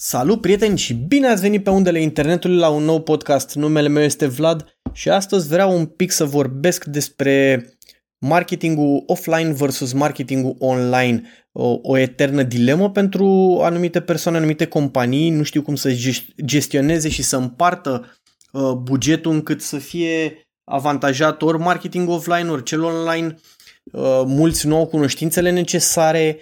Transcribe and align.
Salut 0.00 0.40
prieteni 0.40 0.78
și 0.78 0.94
bine 0.94 1.28
ați 1.28 1.40
venit 1.40 1.62
pe 1.62 1.70
undele 1.70 2.00
internetului 2.00 2.56
la 2.56 2.68
un 2.68 2.82
nou 2.84 3.02
podcast. 3.02 3.54
Numele 3.54 3.88
meu 3.88 4.02
este 4.02 4.26
Vlad 4.26 4.78
și 4.92 5.08
astăzi 5.08 5.48
vreau 5.48 5.76
un 5.76 5.86
pic 5.86 6.10
să 6.10 6.24
vorbesc 6.24 6.84
despre 6.84 7.66
marketingul 8.18 9.02
offline 9.06 9.52
versus 9.52 9.92
marketingul 9.92 10.56
online. 10.58 11.22
O, 11.52 11.78
o 11.82 11.96
eternă 11.96 12.42
dilemă 12.42 12.90
pentru 12.90 13.58
anumite 13.62 14.00
persoane, 14.00 14.36
anumite 14.36 14.66
companii, 14.66 15.30
nu 15.30 15.42
știu 15.42 15.62
cum 15.62 15.74
să 15.74 15.96
gestioneze 16.44 17.08
și 17.08 17.22
să 17.22 17.36
împartă 17.36 18.18
uh, 18.52 18.72
bugetul 18.72 19.32
încât 19.32 19.62
să 19.62 19.78
fie 19.78 20.42
avantajat 20.64 21.42
ori 21.42 21.58
marketing 21.58 22.08
offline, 22.08 22.50
ori 22.50 22.62
cel 22.62 22.82
online. 22.82 23.34
Uh, 23.92 24.22
mulți 24.26 24.66
nu 24.66 24.76
au 24.76 24.86
cunoștințele 24.86 25.50
necesare, 25.50 26.38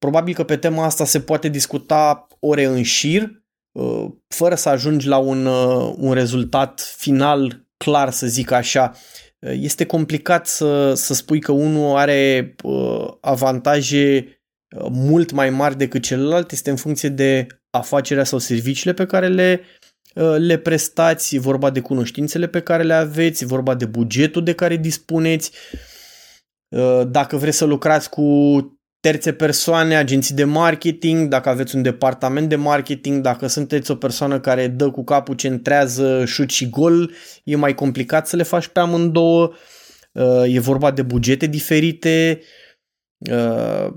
Probabil 0.00 0.34
că 0.34 0.44
pe 0.44 0.56
tema 0.56 0.84
asta 0.84 1.04
se 1.04 1.20
poate 1.20 1.48
discuta 1.48 2.26
ore 2.38 2.64
în 2.64 2.82
șir, 2.82 3.30
uh, 3.72 4.06
fără 4.28 4.54
să 4.54 4.68
ajungi 4.68 5.06
la 5.06 5.16
un, 5.16 5.46
uh, 5.46 5.94
un 5.96 6.12
rezultat 6.12 6.94
final 6.96 7.66
clar, 7.76 8.10
să 8.10 8.26
zic 8.26 8.50
așa. 8.50 8.92
Uh, 9.38 9.52
este 9.54 9.86
complicat 9.86 10.46
să, 10.46 10.94
să 10.94 11.14
spui 11.14 11.40
că 11.40 11.52
unul 11.52 11.96
are 11.96 12.54
avantaje 13.20 14.34
mult 14.90 15.30
mai 15.30 15.50
mari 15.50 15.76
decât 15.76 16.02
celălalt, 16.02 16.50
este 16.50 16.70
în 16.70 16.76
funcție 16.76 17.08
de 17.08 17.46
afacerea 17.70 18.24
sau 18.24 18.38
serviciile 18.38 18.92
pe 18.92 19.06
care 19.06 19.28
le, 19.28 19.60
le 20.38 20.58
prestați, 20.58 21.36
e 21.36 21.38
vorba 21.38 21.70
de 21.70 21.80
cunoștințele 21.80 22.46
pe 22.46 22.60
care 22.60 22.82
le 22.82 22.94
aveți, 22.94 23.42
e 23.42 23.46
vorba 23.46 23.74
de 23.74 23.84
bugetul 23.84 24.44
de 24.44 24.52
care 24.54 24.76
dispuneți. 24.76 25.52
Dacă 27.06 27.36
vreți 27.36 27.56
să 27.56 27.64
lucrați 27.64 28.10
cu 28.10 28.22
terțe 29.00 29.32
persoane, 29.32 29.96
agenții 29.96 30.34
de 30.34 30.44
marketing, 30.44 31.28
dacă 31.28 31.48
aveți 31.48 31.76
un 31.76 31.82
departament 31.82 32.48
de 32.48 32.56
marketing, 32.56 33.22
dacă 33.22 33.46
sunteți 33.46 33.90
o 33.90 33.94
persoană 33.94 34.40
care 34.40 34.68
dă 34.68 34.90
cu 34.90 35.04
capul, 35.04 35.34
centrează 35.34 36.24
șut 36.24 36.50
și 36.50 36.68
gol, 36.68 37.12
e 37.44 37.56
mai 37.56 37.74
complicat 37.74 38.26
să 38.26 38.36
le 38.36 38.42
faci 38.42 38.66
pe 38.66 38.80
amândouă, 38.80 39.52
uh, 40.12 40.54
e 40.54 40.60
vorba 40.60 40.90
de 40.90 41.02
bugete 41.02 41.46
diferite, 41.46 42.40
uh, 43.30 43.92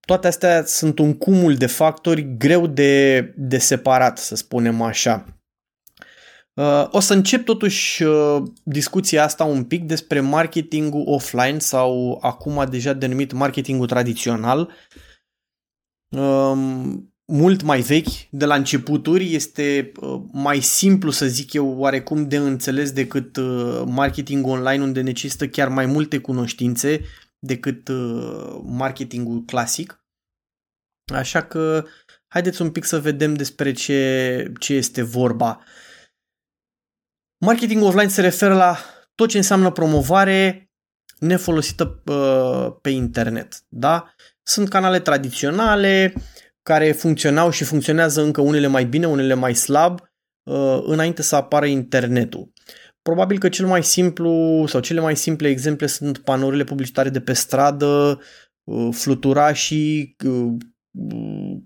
toate 0.00 0.26
astea 0.26 0.64
sunt 0.64 0.98
un 0.98 1.14
cumul 1.14 1.54
de 1.54 1.66
factori 1.66 2.36
greu 2.36 2.66
de, 2.66 3.20
de 3.36 3.58
separat, 3.58 4.18
să 4.18 4.36
spunem 4.36 4.82
așa. 4.82 5.37
Uh, 6.58 6.86
o 6.90 7.00
să 7.00 7.14
încep 7.14 7.44
totuși 7.44 8.02
uh, 8.02 8.42
discuția 8.62 9.24
asta 9.24 9.44
un 9.44 9.64
pic 9.64 9.84
despre 9.84 10.20
marketingul 10.20 11.02
offline 11.06 11.58
sau 11.58 12.18
acum 12.22 12.66
deja 12.70 12.92
denumit 12.92 13.32
marketingul 13.32 13.86
tradițional. 13.86 14.72
Um, 16.08 17.14
mult 17.24 17.62
mai 17.62 17.80
vechi, 17.80 18.28
de 18.30 18.44
la 18.44 18.54
începuturi, 18.54 19.34
este 19.34 19.92
uh, 20.00 20.20
mai 20.32 20.60
simplu 20.60 21.10
să 21.10 21.26
zic 21.26 21.52
eu 21.52 21.78
oarecum 21.78 22.28
de 22.28 22.36
înțeles 22.36 22.92
decât 22.92 23.36
marketingul 23.86 24.50
online 24.50 24.82
unde 24.82 25.00
necesită 25.00 25.48
chiar 25.48 25.68
mai 25.68 25.86
multe 25.86 26.18
cunoștințe 26.18 27.00
decât 27.38 27.88
marketingul 28.62 29.42
clasic. 29.44 30.04
Așa 31.14 31.42
că 31.42 31.84
haideți 32.26 32.62
un 32.62 32.70
pic 32.70 32.84
să 32.84 33.00
vedem 33.00 33.34
despre 33.34 33.72
ce, 33.72 34.52
ce 34.58 34.74
este 34.74 35.02
vorba. 35.02 35.60
Uh, 35.60 35.86
Marketing 37.40 37.82
offline 37.82 38.08
se 38.08 38.20
referă 38.20 38.54
la 38.54 38.78
tot 39.14 39.28
ce 39.28 39.36
înseamnă 39.36 39.70
promovare 39.70 40.70
nefolosită 41.18 42.02
uh, 42.04 42.76
pe 42.80 42.90
internet. 42.90 43.64
Da? 43.68 44.14
Sunt 44.42 44.68
canale 44.68 45.00
tradiționale 45.00 46.14
care 46.62 46.92
funcționau 46.92 47.50
și 47.50 47.64
funcționează 47.64 48.22
încă 48.22 48.40
unele 48.40 48.66
mai 48.66 48.84
bine, 48.84 49.06
unele 49.06 49.34
mai 49.34 49.54
slab, 49.54 50.00
uh, 50.42 50.82
înainte 50.82 51.22
să 51.22 51.36
apară 51.36 51.66
internetul. 51.66 52.52
Probabil 53.02 53.38
că 53.38 53.48
cel 53.48 53.66
mai 53.66 53.84
simplu 53.84 54.64
sau 54.68 54.80
cele 54.80 55.00
mai 55.00 55.16
simple 55.16 55.48
exemple 55.48 55.86
sunt 55.86 56.18
panourile 56.18 56.64
publicitare 56.64 57.08
de 57.08 57.20
pe 57.20 57.32
stradă, 57.32 58.20
uh, 58.64 58.88
fluturașii, 58.92 60.16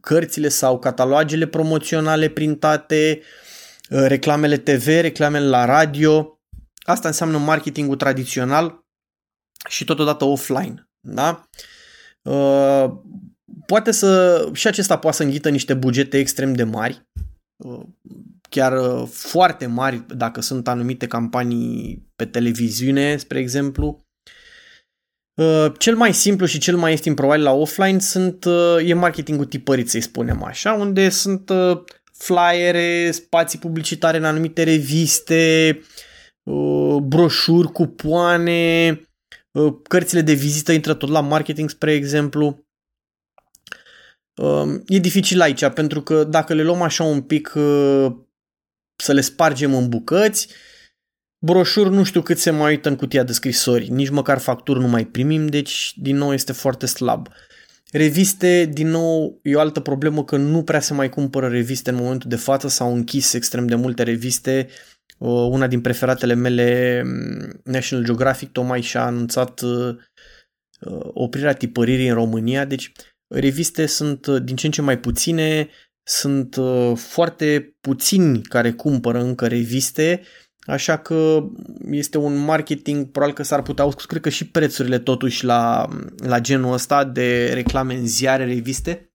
cărțile 0.01 0.49
sau 0.49 0.79
catalogele 0.79 1.47
promoționale 1.47 2.29
printate, 2.29 3.21
Uh, 3.21 3.52
reclamele 3.93 4.57
TV, 4.57 4.87
reclamele 4.87 5.47
la 5.47 5.65
radio. 5.65 6.41
Asta 6.83 7.09
înseamnă 7.09 7.39
marketingul 7.39 7.97
tradițional 7.97 8.85
și 9.69 9.85
totodată 9.85 10.25
offline. 10.25 10.89
Da? 11.01 11.49
Uh, 12.23 12.91
poate 13.67 13.91
să, 13.91 14.49
și 14.53 14.67
acesta 14.67 14.99
poate 14.99 15.17
să 15.17 15.23
înghită 15.23 15.49
niște 15.49 15.75
bugete 15.75 16.19
extrem 16.19 16.55
de 16.55 16.65
mari, 16.65 17.07
uh, 17.65 17.83
chiar 18.49 19.05
foarte 19.07 19.67
mari 19.67 20.05
dacă 20.17 20.41
sunt 20.41 20.69
anumite 20.69 21.07
campanii 21.07 22.07
pe 22.17 22.27
televiziune, 22.27 23.17
spre 23.17 23.39
exemplu. 23.39 24.01
Cel 25.79 25.97
mai 25.97 26.15
simplu 26.15 26.47
și 26.47 26.59
cel 26.59 26.77
mai 26.77 26.91
ieftin 26.91 27.15
probabil 27.15 27.43
la 27.43 27.53
offline 27.53 27.99
sunt, 27.99 28.45
e 28.85 28.95
marketingul 28.95 29.45
tipărit, 29.45 29.91
să-i 29.91 30.01
spunem 30.01 30.43
așa, 30.43 30.73
unde 30.73 31.09
sunt 31.09 31.51
flyere, 32.23 33.11
spații 33.11 33.59
publicitare 33.59 34.17
în 34.17 34.25
anumite 34.25 34.63
reviste, 34.63 35.81
uh, 36.43 36.97
broșuri, 37.03 37.73
cupoane, 37.73 39.01
uh, 39.51 39.75
cărțile 39.83 40.21
de 40.21 40.33
vizită 40.33 40.73
intră 40.73 40.95
tot 40.95 41.09
la 41.09 41.21
marketing, 41.21 41.71
spre 41.71 41.93
exemplu. 41.93 42.67
Um, 44.35 44.83
e 44.87 44.99
dificil 44.99 45.41
aici, 45.41 45.69
pentru 45.69 46.03
că 46.03 46.25
dacă 46.25 46.55
le 46.55 46.63
luăm 46.63 46.83
așa 46.83 47.05
un 47.05 47.23
pic 47.23 47.53
uh, 47.57 48.13
să 48.97 49.13
le 49.13 49.21
spargem 49.21 49.75
în 49.75 49.89
bucăți, 49.89 50.49
broșuri 51.45 51.91
nu 51.91 52.05
știu 52.05 52.23
cât 52.23 52.39
se 52.39 52.51
mai 52.51 52.71
uită 52.71 52.89
în 52.89 52.97
cutia 52.97 53.23
de 53.23 53.33
scrisori, 53.33 53.89
nici 53.89 54.11
măcar 54.11 54.39
facturi 54.39 54.81
nu 54.81 54.89
mai 54.89 55.07
primim, 55.07 55.47
deci 55.47 55.93
din 55.97 56.17
nou 56.17 56.33
este 56.33 56.53
foarte 56.53 56.87
slab. 56.87 57.29
Reviste, 57.93 58.65
din 58.65 58.89
nou, 58.89 59.39
e 59.43 59.55
o 59.55 59.61
altă 59.61 59.81
problemă 59.81 60.25
că 60.25 60.37
nu 60.37 60.63
prea 60.63 60.81
se 60.81 60.95
mai 60.95 61.09
cumpără 61.09 61.49
reviste 61.49 61.91
în 61.91 61.97
momentul 61.97 62.31
de 62.31 62.37
față, 62.37 62.69
s-au 62.69 62.95
închis 62.95 63.33
extrem 63.33 63.67
de 63.67 63.75
multe 63.75 64.03
reviste. 64.03 64.69
Una 65.19 65.67
din 65.67 65.81
preferatele 65.81 66.35
mele, 66.35 67.03
mm, 67.05 67.61
National 67.65 68.05
Geographic, 68.05 68.53
tocmai 68.53 68.81
și-a 68.81 69.05
anunțat 69.05 69.61
uh, 69.61 69.97
uh, 70.81 71.01
oprirea 71.13 71.53
tipăririi 71.53 72.09
în 72.09 72.15
România, 72.15 72.65
deci 72.65 72.93
reviste 73.35 73.87
sunt 73.87 74.27
uh, 74.27 74.43
din 74.43 74.57
ce 74.57 74.67
în 74.67 74.73
ce 74.73 74.83
mai 74.83 74.99
puține, 74.99 75.69
sunt 76.03 76.57
foarte 76.95 77.77
puțini 77.81 78.43
care 78.43 78.73
cumpără 78.73 79.23
încă 79.23 79.47
reviste 79.47 80.23
Așa 80.67 80.99
că 80.99 81.49
este 81.91 82.19
un 82.19 82.37
marketing, 82.37 83.11
probabil 83.11 83.35
că 83.35 83.43
s-ar 83.43 83.63
putea, 83.63 83.89
cred 83.89 84.23
că 84.23 84.29
și 84.29 84.49
prețurile 84.49 84.99
totuși 84.99 85.45
la, 85.45 85.89
la 86.17 86.41
genul 86.41 86.73
ăsta 86.73 87.05
de 87.05 87.53
reclame 87.53 87.95
în 87.95 88.07
ziare, 88.07 88.45
reviste 88.45 89.13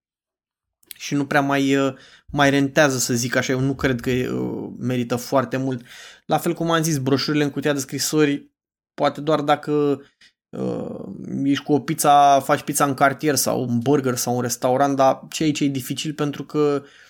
și 0.97 1.13
nu 1.13 1.25
prea 1.25 1.41
mai, 1.41 1.75
uh, 1.75 1.93
mai 2.31 2.49
rentează 2.49 2.97
să 2.97 3.13
zic 3.13 3.35
așa, 3.35 3.51
eu 3.51 3.59
nu 3.59 3.75
cred 3.75 3.99
că 3.99 4.09
uh, 4.09 4.69
merită 4.79 5.15
foarte 5.15 5.57
mult. 5.57 5.81
La 6.25 6.37
fel 6.37 6.53
cum 6.53 6.71
am 6.71 6.83
zis, 6.83 6.97
broșurile 6.97 7.43
în 7.43 7.49
cutia 7.49 7.73
de 7.73 7.79
scrisori, 7.79 8.51
poate 8.93 9.21
doar 9.21 9.41
dacă 9.41 10.01
uh, 10.49 11.05
ești 11.43 11.63
cu 11.63 11.73
o 11.73 11.79
pizza, 11.79 12.39
faci 12.39 12.61
pizza 12.61 12.85
în 12.85 12.93
cartier 12.93 13.35
sau 13.35 13.61
un 13.61 13.79
burger 13.79 14.15
sau 14.15 14.35
un 14.35 14.41
restaurant, 14.41 14.95
dar 14.95 15.21
ce 15.29 15.43
aici 15.43 15.59
e 15.59 15.67
dificil 15.67 16.13
pentru 16.13 16.43
că 16.43 16.81
uh, 16.83 16.89
Uh, 16.89 17.06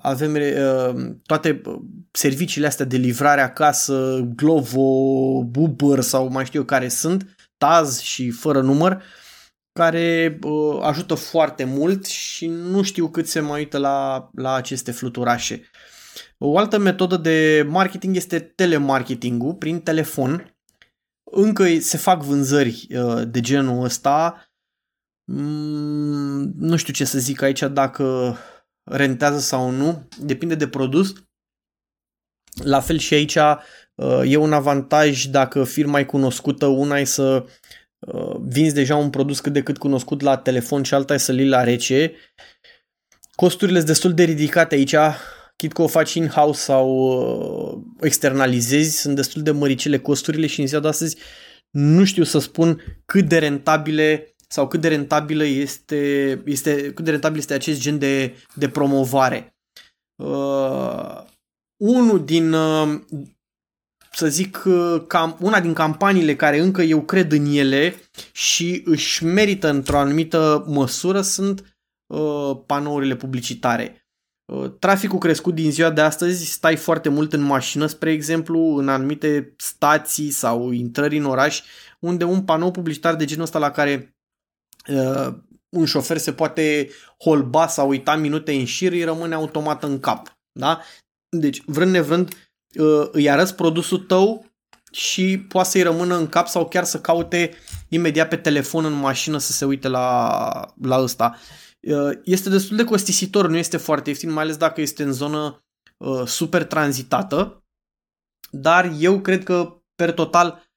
avem 0.00 0.34
uh, 0.34 1.14
toate 1.26 1.60
uh, 1.64 1.78
serviciile 2.10 2.66
astea 2.66 2.84
de 2.84 2.96
livrare 2.96 3.40
acasă, 3.40 4.20
Glovo, 4.34 4.80
Uber 5.56 6.00
sau 6.00 6.28
mai 6.28 6.44
știu 6.44 6.60
eu 6.60 6.66
care 6.66 6.88
sunt, 6.88 7.34
Taz 7.56 7.98
și 7.98 8.30
fără 8.30 8.60
număr, 8.60 9.02
care 9.72 10.38
ajută 10.80 11.14
foarte 11.14 11.64
mult 11.64 12.06
și 12.06 12.46
nu 12.46 12.82
știu 12.82 13.08
cât 13.08 13.26
se 13.26 13.40
mai 13.40 13.58
uită 13.58 13.78
la, 13.78 14.30
la 14.34 14.54
aceste 14.54 14.90
fluturașe. 14.90 15.62
O 16.38 16.58
altă 16.58 16.78
metodă 16.78 17.16
de 17.16 17.66
marketing 17.68 18.16
este 18.16 18.38
telemarketingul 18.38 19.54
prin 19.54 19.80
telefon. 19.80 20.54
Încă 21.32 21.78
se 21.80 21.96
fac 21.96 22.22
vânzări 22.22 22.86
de 23.26 23.40
genul 23.40 23.84
ăsta. 23.84 24.50
Mm, 25.24 26.52
nu 26.56 26.76
știu 26.76 26.92
ce 26.92 27.04
să 27.04 27.18
zic 27.18 27.42
aici 27.42 27.62
dacă 27.62 28.36
rentează 28.90 29.38
sau 29.38 29.70
nu, 29.70 30.08
depinde 30.18 30.54
de 30.54 30.68
produs. 30.68 31.12
La 32.62 32.80
fel 32.80 32.98
și 32.98 33.14
aici 33.14 33.34
uh, 33.34 34.22
e 34.24 34.36
un 34.36 34.52
avantaj 34.52 35.24
dacă 35.24 35.64
firma 35.64 35.98
e 35.98 36.04
cunoscută, 36.04 36.66
una 36.66 36.98
e 36.98 37.04
să 37.04 37.44
uh, 37.98 38.36
vinzi 38.40 38.74
deja 38.74 38.96
un 38.96 39.10
produs 39.10 39.40
cât 39.40 39.52
de 39.52 39.62
cât 39.62 39.78
cunoscut 39.78 40.20
la 40.20 40.36
telefon 40.36 40.82
și 40.82 40.94
alta 40.94 41.14
e 41.14 41.16
să-l 41.16 41.48
la 41.48 41.64
rece. 41.64 42.12
Costurile 43.34 43.76
sunt 43.76 43.88
destul 43.88 44.14
de 44.14 44.22
ridicate 44.22 44.74
aici, 44.74 44.94
chit 45.56 45.72
că 45.72 45.82
o 45.82 45.86
faci 45.86 46.14
in-house 46.14 46.60
sau 46.60 46.88
uh, 46.88 47.82
externalizezi, 48.00 49.00
sunt 49.00 49.14
destul 49.14 49.42
de 49.42 49.50
măricele 49.50 49.98
costurile 49.98 50.46
și 50.46 50.60
în 50.60 50.66
ziua 50.66 50.80
de 50.80 50.88
astăzi 50.88 51.16
nu 51.70 52.04
știu 52.04 52.24
să 52.24 52.38
spun 52.38 52.82
cât 53.04 53.28
de 53.28 53.38
rentabile 53.38 54.29
sau 54.52 54.68
cât 54.68 54.80
de 54.80 54.88
rentabilă 54.88 55.44
este, 55.44 56.42
este, 56.44 56.92
cât 56.92 57.04
de 57.04 57.10
rentabil 57.10 57.38
este 57.38 57.54
acest 57.54 57.80
gen 57.80 57.98
de, 57.98 58.34
de 58.54 58.68
promovare. 58.68 59.56
uh, 60.22 61.24
unul 61.76 62.24
din, 62.24 62.52
uh, 62.52 63.00
să 64.12 64.28
zic, 64.28 64.62
uh, 64.66 65.02
cam, 65.06 65.36
una 65.40 65.60
din 65.60 65.72
campaniile 65.72 66.36
care 66.36 66.58
încă 66.58 66.82
eu 66.82 67.02
cred 67.02 67.32
în 67.32 67.46
ele 67.46 67.94
și 68.32 68.82
își 68.84 69.24
merită 69.24 69.68
într-o 69.68 69.98
anumită 69.98 70.64
măsură 70.66 71.20
sunt 71.20 71.78
uh, 72.06 72.60
panourile 72.66 73.16
publicitare. 73.16 74.04
Uh, 74.52 74.70
traficul 74.78 75.18
crescut 75.18 75.54
din 75.54 75.70
ziua 75.70 75.90
de 75.90 76.00
astăzi, 76.00 76.50
stai 76.50 76.76
foarte 76.76 77.08
mult 77.08 77.32
în 77.32 77.40
mașină, 77.40 77.86
spre 77.86 78.12
exemplu, 78.12 78.58
în 78.76 78.88
anumite 78.88 79.54
stații 79.56 80.30
sau 80.30 80.70
intrări 80.70 81.16
în 81.16 81.24
oraș, 81.24 81.62
unde 82.00 82.24
un 82.24 82.42
panou 82.42 82.70
publicitar 82.70 83.16
de 83.16 83.24
genul 83.24 83.44
ăsta 83.44 83.58
la 83.58 83.70
care 83.70 84.14
uh, 84.88 85.34
un 85.68 85.84
șofer 85.84 86.16
se 86.16 86.32
poate 86.32 86.90
holba 87.18 87.66
sau 87.66 87.88
uita 87.88 88.16
minute 88.16 88.52
în 88.52 88.64
șir, 88.64 88.92
îi 88.92 89.04
rămâne 89.04 89.34
automat 89.34 89.82
în 89.82 90.00
cap. 90.00 90.38
Da? 90.52 90.80
Deci, 91.28 91.62
vrând 91.66 91.90
nevrând, 91.90 92.34
uh, 92.78 93.08
îi 93.12 93.30
arăți 93.30 93.54
produsul 93.54 93.98
tău 93.98 94.46
și 94.92 95.38
poate 95.48 95.68
să-i 95.68 95.82
rămână 95.82 96.16
în 96.16 96.28
cap 96.28 96.46
sau 96.46 96.68
chiar 96.68 96.84
să 96.84 97.00
caute 97.00 97.54
imediat 97.88 98.28
pe 98.28 98.36
telefon 98.36 98.84
în 98.84 98.92
mașină 98.92 99.38
să 99.38 99.52
se 99.52 99.64
uite 99.64 99.88
la, 99.88 100.74
la 100.82 101.02
ăsta. 101.02 101.36
Uh, 101.80 102.18
este 102.24 102.48
destul 102.48 102.76
de 102.76 102.84
costisitor, 102.84 103.48
nu 103.48 103.56
este 103.56 103.76
foarte 103.76 104.08
ieftin, 104.08 104.32
mai 104.32 104.42
ales 104.42 104.56
dacă 104.56 104.80
este 104.80 105.02
în 105.02 105.12
zonă 105.12 105.64
uh, 105.96 106.26
super 106.26 106.64
tranzitată, 106.64 107.64
dar 108.50 108.92
eu 108.98 109.20
cred 109.20 109.44
că 109.44 109.82
per 109.94 110.12
total 110.12 110.68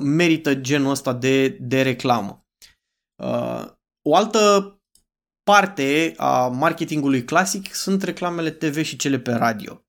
merită 0.00 0.54
genul 0.54 0.90
ăsta 0.90 1.12
de, 1.12 1.48
de 1.48 1.82
reclamă. 1.82 2.47
O 4.02 4.14
altă 4.14 4.72
parte 5.42 6.14
a 6.16 6.46
marketingului 6.46 7.24
clasic 7.24 7.74
sunt 7.74 8.02
reclamele 8.02 8.50
TV 8.50 8.82
și 8.82 8.96
cele 8.96 9.18
pe 9.18 9.32
radio. 9.32 9.82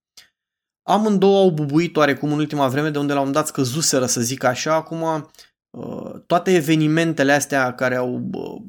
Amândouă 0.89 1.37
au 1.37 1.49
bubuit 1.49 1.97
oarecum 1.97 2.31
în 2.31 2.39
ultima 2.39 2.67
vreme, 2.67 2.89
de 2.89 2.97
unde 2.97 3.13
la 3.13 3.19
un 3.19 3.31
dat 3.31 3.47
scăzuseră, 3.47 4.05
să 4.05 4.21
zic 4.21 4.43
așa. 4.43 4.73
Acum, 4.73 5.29
uh, 5.69 6.11
toate 6.27 6.53
evenimentele 6.53 7.31
astea 7.31 7.73
care 7.73 7.95
au, 7.95 8.29
uh, 8.33 8.61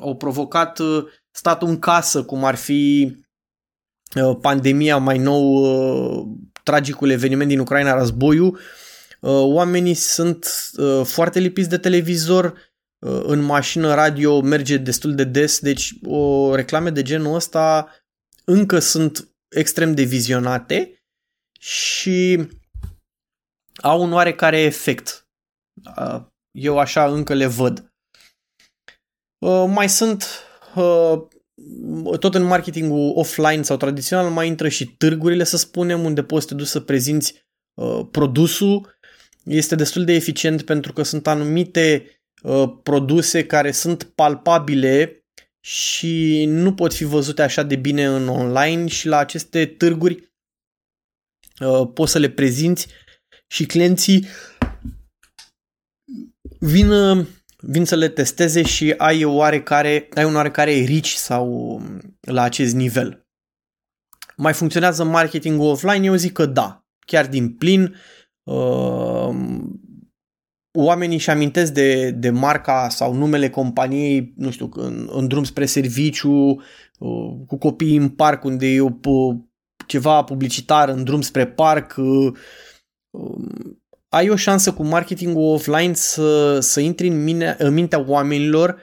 au 0.00 0.16
provocat 0.16 0.78
uh, 0.78 1.04
statul 1.30 1.68
în 1.68 1.78
casă, 1.78 2.24
cum 2.24 2.44
ar 2.44 2.54
fi 2.54 3.12
pandemia, 4.40 4.96
mai 4.96 5.18
nou 5.18 6.38
tragicul 6.62 7.10
eveniment 7.10 7.48
din 7.48 7.58
Ucraina, 7.58 7.98
războiul, 7.98 8.58
oamenii 9.40 9.94
sunt 9.94 10.46
foarte 11.04 11.38
lipiți 11.38 11.68
de 11.68 11.78
televizor, 11.78 12.67
în 12.98 13.40
mașină 13.40 13.94
radio 13.94 14.40
merge 14.40 14.76
destul 14.76 15.14
de 15.14 15.24
des, 15.24 15.58
deci 15.58 15.94
o 16.04 16.54
reclame 16.54 16.90
de 16.90 17.02
genul 17.02 17.34
ăsta 17.34 17.92
încă 18.44 18.78
sunt 18.78 19.28
extrem 19.48 19.94
de 19.94 20.02
vizionate 20.02 21.02
și 21.60 22.48
au 23.82 24.02
un 24.02 24.12
oarecare 24.12 24.60
efect. 24.60 25.28
Eu 26.50 26.78
așa 26.78 27.06
încă 27.06 27.34
le 27.34 27.46
văd. 27.46 27.92
Mai 29.66 29.88
sunt 29.88 30.26
tot 32.18 32.34
în 32.34 32.42
marketingul 32.42 33.12
offline 33.14 33.62
sau 33.62 33.76
tradițional 33.76 34.30
mai 34.30 34.46
intră 34.46 34.68
și 34.68 34.86
târgurile, 34.86 35.44
să 35.44 35.56
spunem, 35.56 36.04
unde 36.04 36.22
poți 36.22 36.42
să 36.42 36.48
te 36.48 36.54
duci 36.54 36.66
să 36.66 36.80
prezinți 36.80 37.46
produsul. 38.10 38.98
Este 39.44 39.74
destul 39.74 40.04
de 40.04 40.12
eficient 40.12 40.62
pentru 40.62 40.92
că 40.92 41.02
sunt 41.02 41.26
anumite 41.26 42.02
Uh, 42.02 42.17
produse 42.82 43.46
care 43.46 43.70
sunt 43.70 44.02
palpabile 44.02 45.24
și 45.60 46.44
nu 46.44 46.74
pot 46.74 46.94
fi 46.94 47.04
văzute 47.04 47.42
așa 47.42 47.62
de 47.62 47.76
bine 47.76 48.06
în 48.06 48.28
online 48.28 48.86
și 48.86 49.06
la 49.06 49.18
aceste 49.18 49.66
târguri 49.66 50.32
uh, 51.60 51.90
poți 51.94 52.12
să 52.12 52.18
le 52.18 52.30
prezinți 52.30 52.86
și 53.46 53.66
clienții 53.66 54.26
vin, 56.58 56.90
uh, 56.90 57.26
vin 57.58 57.84
să 57.84 57.96
le 57.96 58.08
testeze 58.08 58.62
și 58.62 58.94
ai, 58.96 59.24
oarecare, 59.24 60.08
ai 60.14 60.24
un 60.24 60.34
oarecare 60.34 60.72
rici 60.72 61.12
sau 61.12 61.80
la 62.20 62.42
acest 62.42 62.74
nivel. 62.74 63.26
Mai 64.36 64.52
funcționează 64.52 65.04
marketingul 65.04 65.70
offline? 65.70 66.06
Eu 66.06 66.14
zic 66.14 66.32
că 66.32 66.46
da, 66.46 66.86
chiar 67.06 67.26
din 67.26 67.54
plin 67.54 67.96
oamenii 70.72 71.16
își 71.16 71.30
amintesc 71.30 71.72
de, 71.72 72.10
de 72.10 72.30
marca 72.30 72.88
sau 72.88 73.14
numele 73.14 73.50
companiei, 73.50 74.32
nu 74.36 74.50
știu, 74.50 74.68
în, 74.72 75.08
în 75.12 75.28
drum 75.28 75.44
spre 75.44 75.66
serviciu, 75.66 76.62
uh, 76.98 77.34
cu 77.46 77.56
copiii 77.58 77.96
în 77.96 78.08
parc 78.08 78.44
unde 78.44 78.66
e 78.66 78.80
o, 78.80 78.90
ceva 79.86 80.22
publicitar 80.22 80.88
în 80.88 81.04
drum 81.04 81.20
spre 81.20 81.46
parc. 81.46 81.94
Uh, 81.96 82.32
um, 83.10 83.80
ai 84.08 84.28
o 84.28 84.36
șansă 84.36 84.72
cu 84.72 84.82
marketingul 84.82 85.52
offline 85.52 85.92
să, 85.92 86.60
să 86.60 86.80
intri 86.80 87.08
în, 87.08 87.22
mine, 87.22 87.56
în 87.58 87.74
mintea 87.74 88.04
oamenilor 88.06 88.80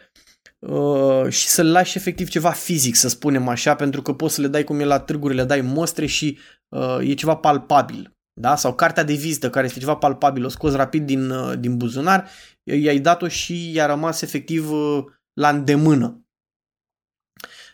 uh, 0.60 1.30
și 1.30 1.48
să 1.48 1.62
le 1.62 1.70
lași 1.70 1.98
efectiv 1.98 2.30
ceva 2.30 2.52
fizic, 2.52 2.96
să 2.96 3.10
spunem 3.10 3.48
așa, 3.48 3.76
pentru 3.76 4.02
că 4.02 4.14
poți 4.14 4.34
să 4.34 4.42
le 4.42 4.48
dai 4.48 4.64
cum 4.64 4.80
e 4.80 4.84
la 4.84 5.00
târguri, 5.00 5.36
le 5.36 5.44
dai 5.44 5.62
mostre 5.62 6.06
și 6.06 6.38
uh, 6.70 6.98
e 7.02 7.14
ceva 7.14 7.36
palpabil 7.36 8.15
da? 8.40 8.56
sau 8.56 8.76
cartea 8.76 9.04
de 9.04 9.14
vizită 9.14 9.50
care 9.50 9.66
este 9.66 9.80
ceva 9.80 9.96
palpabil, 9.96 10.46
o 10.46 10.50
scos 10.50 10.74
rapid 10.74 11.06
din, 11.06 11.30
uh, 11.30 11.60
din 11.60 11.78
buzunar, 11.78 12.30
i-ai 12.64 13.00
dat-o 13.00 13.28
și 13.28 13.72
i-a 13.72 13.86
rămas 13.86 14.22
efectiv 14.22 14.72
uh, 14.72 15.04
la 15.34 15.50
îndemână. 15.50 16.26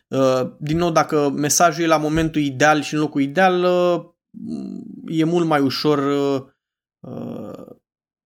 Uh, 0.07 0.55
din 0.59 0.77
nou, 0.77 0.91
dacă 0.91 1.29
mesajul 1.29 1.83
e 1.83 1.87
la 1.87 1.97
momentul 1.97 2.41
ideal 2.41 2.81
și 2.81 2.93
în 2.93 2.99
locul 2.99 3.21
ideal, 3.21 3.63
e 5.07 5.23
mult 5.23 5.47
mai 5.47 5.61
ușor 5.61 5.99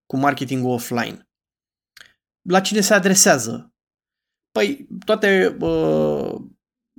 cu 0.06 0.16
marketingul 0.16 0.70
offline. 0.70 1.28
La 2.48 2.60
cine 2.60 2.80
se 2.80 2.94
adresează? 2.94 3.74
Păi, 4.50 4.88
toate 5.04 5.56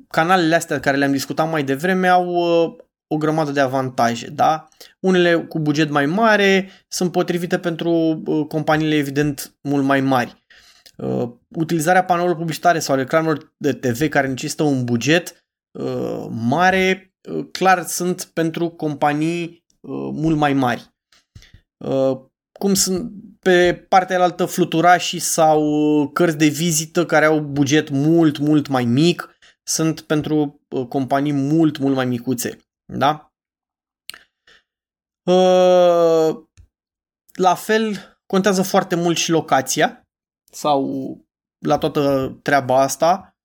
canalele 0.07 0.55
astea 0.55 0.79
care 0.79 0.97
le-am 0.97 1.11
discutat 1.11 1.49
mai 1.49 1.63
devreme 1.63 2.07
au, 2.07 2.86
o 3.07 3.17
grămadă 3.17 3.51
de 3.51 3.59
avantaje, 3.59 4.27
da? 4.27 4.67
Unele 4.99 5.35
cu 5.35 5.59
buget 5.59 5.89
mai 5.89 6.05
mare 6.05 6.69
sunt 6.87 7.11
potrivite 7.11 7.59
pentru 7.59 8.21
uh, 8.25 8.47
companiile 8.47 8.95
evident 8.95 9.57
mult 9.61 9.83
mai 9.83 10.01
mari. 10.01 10.43
Uh, 10.97 11.29
utilizarea 11.49 12.03
panourilor 12.03 12.37
publicitare 12.37 12.79
sau 12.79 12.95
reclamelor 12.95 13.53
de 13.57 13.73
TV 13.73 14.07
care 14.07 14.27
necesită 14.27 14.63
un 14.63 14.83
buget 14.83 15.45
uh, 15.79 16.25
mare, 16.29 17.13
uh, 17.29 17.45
clar 17.51 17.83
sunt 17.83 18.23
pentru 18.23 18.69
companii 18.69 19.65
uh, 19.79 20.09
mult 20.13 20.37
mai 20.37 20.53
mari. 20.53 20.93
Uh, 21.85 22.19
cum 22.59 22.73
sunt 22.73 23.11
pe 23.39 23.85
partea 23.89 24.21
altă 24.21 24.45
fluturașii 24.45 25.19
sau 25.19 25.61
uh, 25.63 26.09
cărți 26.13 26.37
de 26.37 26.47
vizită 26.47 27.05
care 27.05 27.25
au 27.25 27.39
buget 27.39 27.89
mult, 27.89 28.37
mult 28.37 28.67
mai 28.67 28.85
mic, 28.85 29.29
sunt 29.63 30.01
pentru 30.01 30.61
uh, 30.69 30.87
companii 30.87 31.33
mult, 31.33 31.77
mult 31.77 31.95
mai 31.95 32.05
micuțe. 32.05 32.57
Da? 32.93 33.31
Uh, 35.23 36.45
la 37.33 37.55
fel, 37.55 38.17
contează 38.25 38.61
foarte 38.61 38.95
mult 38.95 39.17
și 39.17 39.31
locația 39.31 40.01
sau 40.51 40.85
la 41.65 41.77
toată 41.77 42.29
treaba 42.41 42.81
asta, 42.81 43.37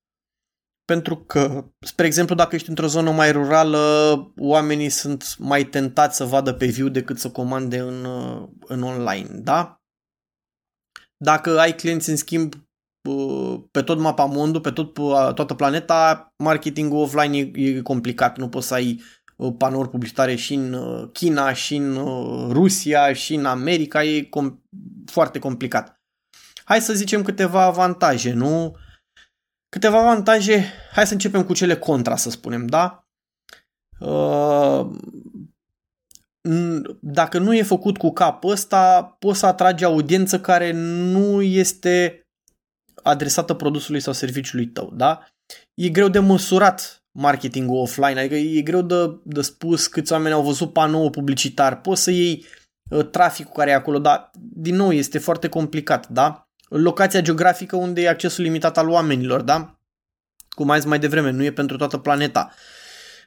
pentru 0.85 1.17
că, 1.17 1.65
spre 1.79 2.07
exemplu, 2.07 2.35
dacă 2.35 2.55
ești 2.55 2.69
într-o 2.69 2.87
zonă 2.87 3.11
mai 3.11 3.33
rurală, 3.33 4.33
oamenii 4.37 4.89
sunt 4.89 5.39
mai 5.39 5.65
tentați 5.65 6.17
să 6.17 6.25
vadă 6.25 6.53
pe 6.53 6.67
viu 6.67 6.89
decât 6.89 7.19
să 7.19 7.31
comande 7.31 7.79
în, 7.79 8.05
în 8.61 8.83
online, 8.83 9.29
da? 9.29 9.77
Dacă 11.17 11.59
ai 11.59 11.75
clienți, 11.75 12.11
în 12.11 12.17
schimb, 12.17 12.55
uh, 13.09 13.63
pe 13.71 13.83
tot 13.83 13.99
mapa 13.99 14.25
mondul, 14.25 14.61
pe 14.61 14.71
tot, 14.71 14.95
toată 15.35 15.55
planeta, 15.55 16.33
marketingul 16.43 17.03
offline 17.03 17.37
e, 17.37 17.51
e 17.55 17.83
complicat, 17.83 18.37
nu 18.39 18.49
poți 18.49 18.67
să 18.67 18.75
ai 18.75 18.93
Uh, 18.95 19.22
panouri 19.51 19.89
publicitare 19.89 20.35
și 20.35 20.55
în 20.55 20.73
uh, 20.73 21.09
China, 21.13 21.53
și 21.53 21.77
în 21.77 21.97
uh, 21.97 22.49
Rusia, 22.51 23.13
și 23.13 23.35
în 23.35 23.45
America, 23.45 24.05
e 24.05 24.29
com- 24.29 24.59
foarte 25.07 25.39
complicat. 25.39 26.01
Hai 26.65 26.81
să 26.81 26.93
zicem 26.93 27.23
câteva 27.23 27.63
avantaje, 27.63 28.33
nu? 28.33 28.77
Câteva 29.69 29.99
avantaje, 29.99 30.73
hai 30.93 31.07
să 31.07 31.13
începem 31.13 31.45
cu 31.45 31.55
cele 31.55 31.77
contra, 31.77 32.17
să 32.17 32.31
spunem, 32.31 32.67
da? 32.67 33.07
Dacă 37.01 37.39
nu 37.39 37.55
e 37.55 37.63
făcut 37.63 37.99
cu 37.99 38.13
cap 38.13 38.45
ăsta, 38.45 39.03
poți 39.19 39.39
să 39.39 39.47
atragi 39.47 39.85
audiență 39.85 40.41
care 40.41 40.73
nu 40.73 41.43
este 41.43 42.27
adresată 43.03 43.55
produsului 43.55 44.01
sau 44.01 44.13
serviciului 44.13 44.67
tău, 44.67 44.91
da? 44.95 45.27
E 45.75 45.89
greu 45.89 46.09
de 46.09 46.19
măsurat 46.19 47.02
marketingul 47.13 47.77
offline, 47.81 48.19
adică 48.21 48.35
e 48.35 48.61
greu 48.61 48.83
de, 48.83 49.19
de 49.23 49.41
spus 49.41 49.87
câți 49.87 50.13
oameni 50.13 50.35
au 50.35 50.43
văzut 50.43 50.73
panou 50.73 51.11
publicitar, 51.11 51.81
poți 51.81 52.03
să 52.03 52.11
iei 52.11 52.45
uh, 52.91 53.07
traficul 53.11 53.53
care 53.57 53.71
e 53.71 53.75
acolo, 53.75 53.99
dar 53.99 54.31
din 54.39 54.75
nou 54.75 54.93
este 54.93 55.19
foarte 55.19 55.49
complicat, 55.49 56.09
da? 56.09 56.49
Locația 56.69 57.21
geografică 57.21 57.77
unde 57.77 58.03
e 58.03 58.09
accesul 58.09 58.45
limitat 58.45 58.79
al 58.79 58.89
oamenilor, 58.89 59.41
da? 59.41 59.79
Cum 60.49 60.71
ai 60.71 60.79
zis 60.79 60.89
mai 60.89 60.99
devreme, 60.99 61.31
nu 61.31 61.45
e 61.45 61.53
pentru 61.53 61.77
toată 61.77 61.99
planeta. 61.99 62.53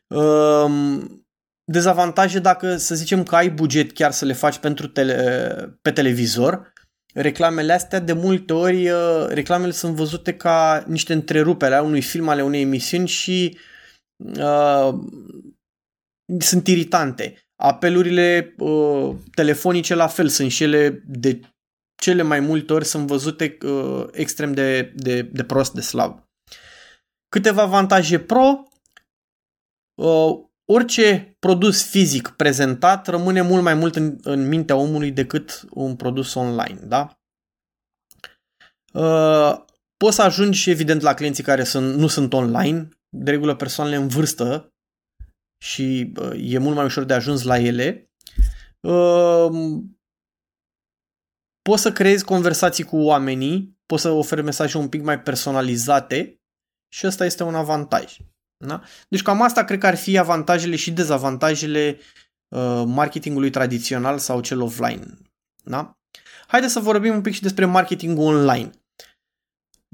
Um, 0.07 1.25
dezavantaje 1.63 2.39
dacă, 2.39 2.77
să 2.77 2.95
zicem 2.95 3.23
că 3.23 3.35
ai 3.35 3.49
buget 3.49 3.91
chiar 3.91 4.11
să 4.11 4.25
le 4.25 4.33
faci 4.33 4.57
pentru 4.57 4.87
tele, 4.87 5.79
pe 5.81 5.91
televizor, 5.91 6.73
reclamele 7.13 7.73
astea 7.73 7.99
de 7.99 8.13
multe 8.13 8.53
ori, 8.53 8.89
uh, 8.89 9.25
reclamele 9.27 9.71
sunt 9.71 9.95
văzute 9.95 10.33
ca 10.33 10.83
niște 10.87 11.13
întrerupere 11.13 11.75
a 11.75 11.81
unui 11.81 12.01
film, 12.01 12.27
ale 12.27 12.43
unei 12.43 12.61
emisiuni 12.61 13.07
și 13.07 13.51
uh, 13.53 13.59
sunt 16.39 16.67
iritante. 16.67 17.39
Apelurile 17.55 18.55
uh, 18.57 19.15
telefonice 19.35 19.95
la 19.95 20.07
fel 20.07 20.27
sunt 20.27 20.51
și 20.51 20.63
ele 20.63 21.03
de 21.05 21.39
cele 21.95 22.21
mai 22.21 22.39
multe 22.39 22.73
ori 22.73 22.85
sunt 22.85 23.07
văzute 23.07 23.57
uh, 23.65 24.07
extrem 24.11 24.53
de, 24.53 24.93
de, 24.95 25.21
de 25.21 25.43
prost, 25.43 25.73
de 25.73 25.81
slab. 25.81 26.23
Câteva 27.29 27.61
avantaje 27.61 28.19
pro, 28.19 28.63
uh, 30.01 30.45
orice 30.71 31.35
produs 31.39 31.83
fizic 31.83 32.29
prezentat 32.29 33.07
rămâne 33.07 33.41
mult 33.41 33.63
mai 33.63 33.73
mult 33.73 33.95
în, 33.95 34.17
în 34.21 34.47
mintea 34.47 34.75
omului 34.75 35.11
decât 35.11 35.65
un 35.69 35.95
produs 35.95 36.33
online, 36.33 36.79
da? 36.83 37.19
Uh, 38.93 39.65
poți 39.97 40.15
să 40.15 40.21
ajungi 40.21 40.69
evident 40.69 41.01
la 41.01 41.13
clienții 41.13 41.43
care 41.43 41.63
sunt, 41.63 41.95
nu 41.95 42.07
sunt 42.07 42.33
online, 42.33 42.89
de 43.17 43.31
regulă 43.31 43.55
persoanele 43.55 43.95
în 43.95 44.07
vârstă 44.07 44.73
și 45.63 46.13
uh, 46.19 46.53
e 46.53 46.57
mult 46.57 46.75
mai 46.75 46.85
ușor 46.85 47.03
de 47.03 47.13
ajuns 47.13 47.43
la 47.43 47.59
ele. 47.59 48.09
Uh, 48.79 49.81
poți 51.61 51.81
să 51.81 51.91
creezi 51.91 52.25
conversații 52.25 52.83
cu 52.83 52.97
oamenii, 52.97 53.77
poți 53.85 54.01
să 54.01 54.09
oferi 54.09 54.41
mesaje 54.43 54.77
un 54.77 54.89
pic 54.89 55.01
mai 55.01 55.21
personalizate 55.21 56.39
și 56.93 57.07
ăsta 57.07 57.25
este 57.25 57.43
un 57.43 57.55
avantaj. 57.55 58.17
Da? 58.65 58.81
Deci 59.09 59.21
cam 59.21 59.41
asta 59.41 59.63
cred 59.63 59.79
că 59.79 59.87
ar 59.87 59.95
fi 59.95 60.17
avantajele 60.17 60.75
și 60.75 60.91
dezavantajele 60.91 61.99
uh, 62.55 62.83
marketingului 62.85 63.49
tradițional 63.49 64.17
sau 64.17 64.41
cel 64.41 64.61
offline. 64.61 65.05
Da? 65.63 65.97
Haideți 66.47 66.73
să 66.73 66.79
vorbim 66.79 67.13
un 67.13 67.21
pic 67.21 67.33
și 67.33 67.41
despre 67.41 67.65
marketing 67.65 68.19
online. 68.19 68.69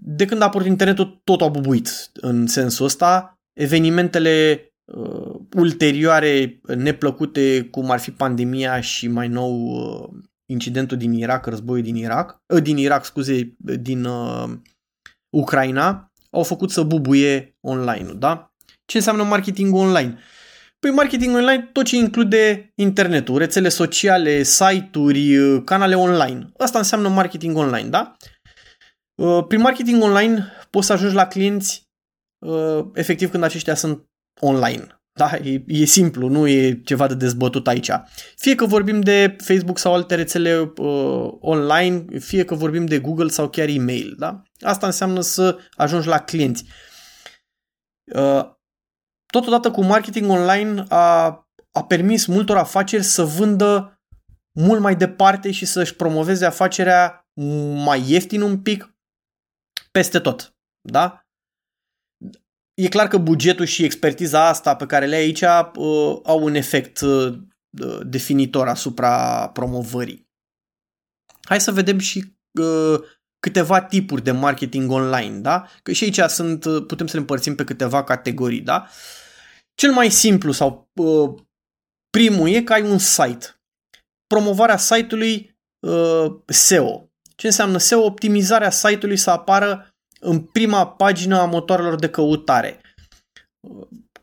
De 0.03 0.25
când 0.25 0.41
a 0.41 0.45
apărut 0.45 0.67
internetul, 0.67 1.21
tot 1.23 1.41
a 1.41 1.47
bubuit 1.47 2.11
în 2.13 2.47
sensul 2.47 2.85
ăsta. 2.85 3.39
Evenimentele 3.53 4.65
uh, 4.85 5.39
ulterioare 5.55 6.59
neplăcute, 6.75 7.67
cum 7.71 7.91
ar 7.91 7.99
fi 7.99 8.11
pandemia 8.11 8.81
și 8.81 9.07
mai 9.07 9.27
nou 9.27 9.53
uh, 9.53 10.09
incidentul 10.45 10.97
din 10.97 11.13
Irak, 11.13 11.45
războiul 11.45 11.83
din 11.83 11.95
Irak, 11.95 12.41
uh, 12.53 12.61
din 12.61 12.77
Irak, 12.77 13.05
scuze, 13.05 13.55
din 13.57 14.03
uh, 14.05 14.49
Ucraina, 15.29 16.11
au 16.29 16.43
făcut 16.43 16.71
să 16.71 16.83
bubuie 16.83 17.57
online-ul, 17.59 18.15
da? 18.19 18.53
Ce 18.85 18.97
înseamnă 18.97 19.23
marketing 19.23 19.75
online? 19.75 20.17
Păi 20.79 20.91
marketing 20.91 21.35
online 21.35 21.69
tot 21.71 21.85
ce 21.85 21.95
include 21.95 22.71
internetul, 22.75 23.37
rețele 23.37 23.69
sociale, 23.69 24.43
site-uri, 24.43 25.37
uh, 25.37 25.61
canale 25.65 25.95
online. 25.95 26.51
Asta 26.57 26.77
înseamnă 26.77 27.09
marketing 27.09 27.57
online, 27.57 27.89
da? 27.89 28.15
Uh, 29.21 29.45
prin 29.47 29.61
marketing 29.61 30.03
online 30.03 30.47
poți 30.69 30.85
să 30.85 30.93
ajungi 30.93 31.15
la 31.15 31.27
clienți 31.27 31.89
uh, 32.45 32.85
efectiv 32.93 33.31
când 33.31 33.43
aceștia 33.43 33.75
sunt 33.75 34.09
online. 34.39 35.01
Da? 35.13 35.35
E, 35.35 35.63
e 35.67 35.85
simplu, 35.85 36.27
nu 36.27 36.47
e 36.47 36.81
ceva 36.83 37.07
de 37.07 37.15
dezbătut 37.15 37.67
aici. 37.67 37.89
Fie 38.35 38.55
că 38.55 38.65
vorbim 38.65 39.01
de 39.01 39.35
Facebook 39.43 39.77
sau 39.77 39.93
alte 39.93 40.15
rețele 40.15 40.73
uh, 40.77 41.31
online, 41.39 42.05
fie 42.19 42.45
că 42.45 42.55
vorbim 42.55 42.85
de 42.85 42.99
Google 42.99 43.27
sau 43.27 43.49
chiar 43.49 43.67
e-mail. 43.67 44.15
Da? 44.17 44.41
Asta 44.59 44.85
înseamnă 44.85 45.21
să 45.21 45.57
ajungi 45.75 46.07
la 46.07 46.19
clienți. 46.19 46.65
Uh, 48.15 48.59
Totodată 49.25 49.71
cu 49.71 49.83
marketing 49.83 50.29
online 50.29 50.83
a, 50.87 51.25
a 51.71 51.83
permis 51.87 52.25
multor 52.25 52.57
afaceri 52.57 53.03
să 53.03 53.23
vândă 53.23 54.01
mult 54.51 54.81
mai 54.81 54.95
departe 54.95 55.51
și 55.51 55.65
să-și 55.65 55.95
promoveze 55.95 56.45
afacerea 56.45 57.25
mai 57.85 58.03
ieftin 58.07 58.41
un 58.41 58.61
pic 58.61 58.95
peste 59.91 60.19
tot. 60.19 60.55
Da? 60.89 61.25
E 62.73 62.87
clar 62.87 63.07
că 63.07 63.17
bugetul 63.17 63.65
și 63.65 63.83
expertiza 63.83 64.47
asta 64.47 64.75
pe 64.75 64.85
care 64.85 65.05
le 65.05 65.15
ai 65.15 65.21
aici 65.21 65.41
uh, 65.41 66.19
au 66.23 66.43
un 66.43 66.55
efect 66.55 66.99
uh, 66.99 67.37
definitor 68.01 68.67
asupra 68.67 69.49
promovării. 69.49 70.29
Hai 71.41 71.61
să 71.61 71.71
vedem 71.71 71.97
și 71.97 72.35
uh, 72.59 72.99
câteva 73.39 73.81
tipuri 73.81 74.23
de 74.23 74.31
marketing 74.31 74.91
online, 74.91 75.39
da? 75.39 75.67
Că 75.83 75.91
și 75.91 76.03
aici 76.03 76.31
sunt, 76.31 76.65
uh, 76.65 76.85
putem 76.87 77.07
să 77.07 77.13
le 77.13 77.19
împărțim 77.19 77.55
pe 77.55 77.63
câteva 77.63 78.03
categorii, 78.03 78.61
da? 78.61 78.87
Uh, 78.87 79.19
cel 79.81 79.91
mai 79.91 80.11
simplu 80.11 80.51
sau 80.51 80.89
uh, 80.93 81.41
primul 82.09 82.49
e 82.49 82.63
că 82.63 82.73
ai 82.73 82.81
un 82.81 82.97
site. 82.97 83.61
Promovarea 84.27 84.77
site-ului 84.77 85.59
uh, 85.87 86.25
SEO. 86.45 87.10
Ce 87.41 87.47
înseamnă 87.47 87.77
SEO? 87.77 88.03
Optimizarea 88.03 88.69
site-ului 88.69 89.17
să 89.17 89.29
apară 89.29 89.95
în 90.19 90.39
prima 90.39 90.87
pagină 90.87 91.39
a 91.39 91.45
motoarelor 91.45 91.95
de 91.95 92.09
căutare. 92.09 92.81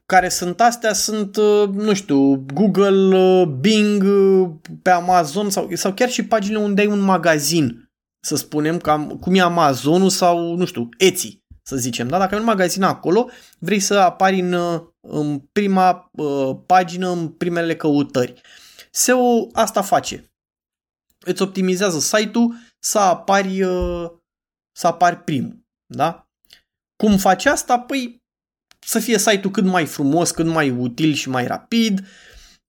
Care 0.06 0.28
sunt 0.28 0.60
astea? 0.60 0.92
Sunt, 0.92 1.37
uh, 1.37 1.68
nu 1.68 1.94
știu, 1.94 2.34
Google, 2.54 3.16
uh, 3.16 3.46
Bing, 3.46 4.02
uh, 4.02 4.50
pe 4.82 4.90
Amazon 4.90 5.50
sau, 5.50 5.68
sau 5.75 5.92
chiar 5.92 6.08
și 6.08 6.25
paginile 6.25 6.58
unde 6.58 6.80
ai 6.80 6.87
un 6.87 7.00
magazin, 7.00 7.90
să 8.20 8.37
spunem, 8.37 8.78
cam, 8.78 9.08
cum 9.08 9.34
e 9.34 9.40
Amazonul 9.40 10.10
sau, 10.10 10.54
nu 10.56 10.64
știu, 10.64 10.88
Etsy 10.98 11.42
să 11.62 11.76
zicem. 11.76 12.08
Da? 12.08 12.18
Dacă 12.18 12.34
ai 12.34 12.40
un 12.40 12.46
magazin 12.46 12.82
acolo, 12.82 13.28
vrei 13.58 13.80
să 13.80 13.94
apari 13.94 14.40
în, 14.40 14.52
în 15.00 15.38
prima 15.38 16.10
uh, 16.12 16.56
pagină, 16.66 17.10
în 17.10 17.28
primele 17.28 17.76
căutări. 17.76 18.40
SEO 18.90 19.48
asta 19.52 19.82
face. 19.82 20.32
Îți 21.26 21.42
optimizează 21.42 21.98
site-ul 21.98 22.54
să 22.78 22.99
apari, 22.99 23.62
uh, 23.62 24.11
să 24.73 24.87
apari 24.87 25.16
primul. 25.16 25.66
Da? 25.87 26.28
Cum 26.97 27.16
faci 27.16 27.44
asta? 27.44 27.78
Păi 27.78 28.23
să 28.78 28.99
fie 28.99 29.18
site-ul 29.18 29.52
cât 29.52 29.64
mai 29.64 29.87
frumos, 29.87 30.30
cât 30.30 30.47
mai 30.47 30.70
util 30.70 31.12
și 31.12 31.28
mai 31.28 31.47
rapid, 31.47 31.99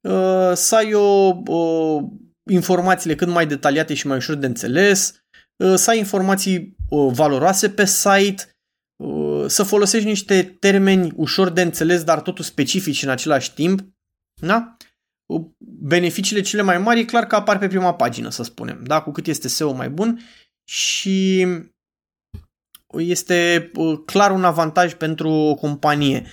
uh, 0.01 0.51
să 0.53 0.75
ai 0.75 0.93
o, 0.93 1.33
uh, 1.45 2.03
informațiile 2.51 3.15
cât 3.15 3.27
mai 3.27 3.47
detaliate 3.47 3.93
și 3.93 4.07
mai 4.07 4.17
ușor 4.17 4.35
de 4.35 4.45
înțeles, 4.45 5.23
uh, 5.63 5.75
să 5.75 5.89
ai 5.89 5.97
informații 5.97 6.75
uh, 6.89 7.11
valoroase 7.13 7.69
pe 7.69 7.85
site, 7.85 8.59
Uh, 9.03 9.45
să 9.47 9.63
folosești 9.63 10.07
niște 10.07 10.43
termeni 10.43 11.11
ușor 11.15 11.49
de 11.49 11.61
înțeles, 11.61 12.03
dar 12.03 12.21
totul 12.21 12.43
specifici 12.43 13.03
în 13.03 13.09
același 13.09 13.53
timp. 13.53 13.81
Da? 14.41 14.77
Uh, 15.33 15.45
beneficiile 15.81 16.41
cele 16.41 16.61
mai 16.61 16.77
mari 16.77 16.99
e 16.99 17.05
clar 17.05 17.27
că 17.27 17.35
apar 17.35 17.57
pe 17.57 17.67
prima 17.67 17.95
pagină, 17.95 18.29
să 18.29 18.43
spunem. 18.43 18.83
Da? 18.83 19.01
Cu 19.01 19.11
cât 19.11 19.27
este 19.27 19.47
SEO 19.47 19.71
mai 19.71 19.89
bun 19.89 20.19
și 20.69 21.47
este 22.97 23.71
uh, 23.75 23.99
clar 24.05 24.31
un 24.31 24.43
avantaj 24.43 24.93
pentru 24.93 25.29
o 25.29 25.55
companie. 25.55 26.27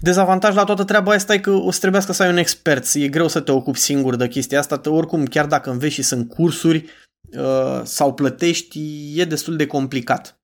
Dezavantaj 0.00 0.54
la 0.54 0.64
toată 0.64 0.84
treaba 0.84 1.12
asta 1.12 1.34
e 1.34 1.40
că 1.40 1.50
o 1.50 1.70
să 1.70 1.80
trebuiască 1.80 2.12
să 2.12 2.22
ai 2.22 2.30
un 2.30 2.36
expert. 2.36 2.94
E 2.94 3.08
greu 3.08 3.28
să 3.28 3.40
te 3.40 3.52
ocupi 3.52 3.78
singur 3.78 4.16
de 4.16 4.28
chestia 4.28 4.58
asta. 4.58 4.80
Oricum, 4.84 5.24
chiar 5.24 5.46
dacă 5.46 5.70
înveți 5.70 5.94
și 5.94 6.02
sunt 6.02 6.28
cursuri 6.28 6.90
uh, 7.38 7.80
sau 7.84 8.14
plătești, 8.14 8.80
e 9.20 9.24
destul 9.24 9.56
de 9.56 9.66
complicat. 9.66 10.38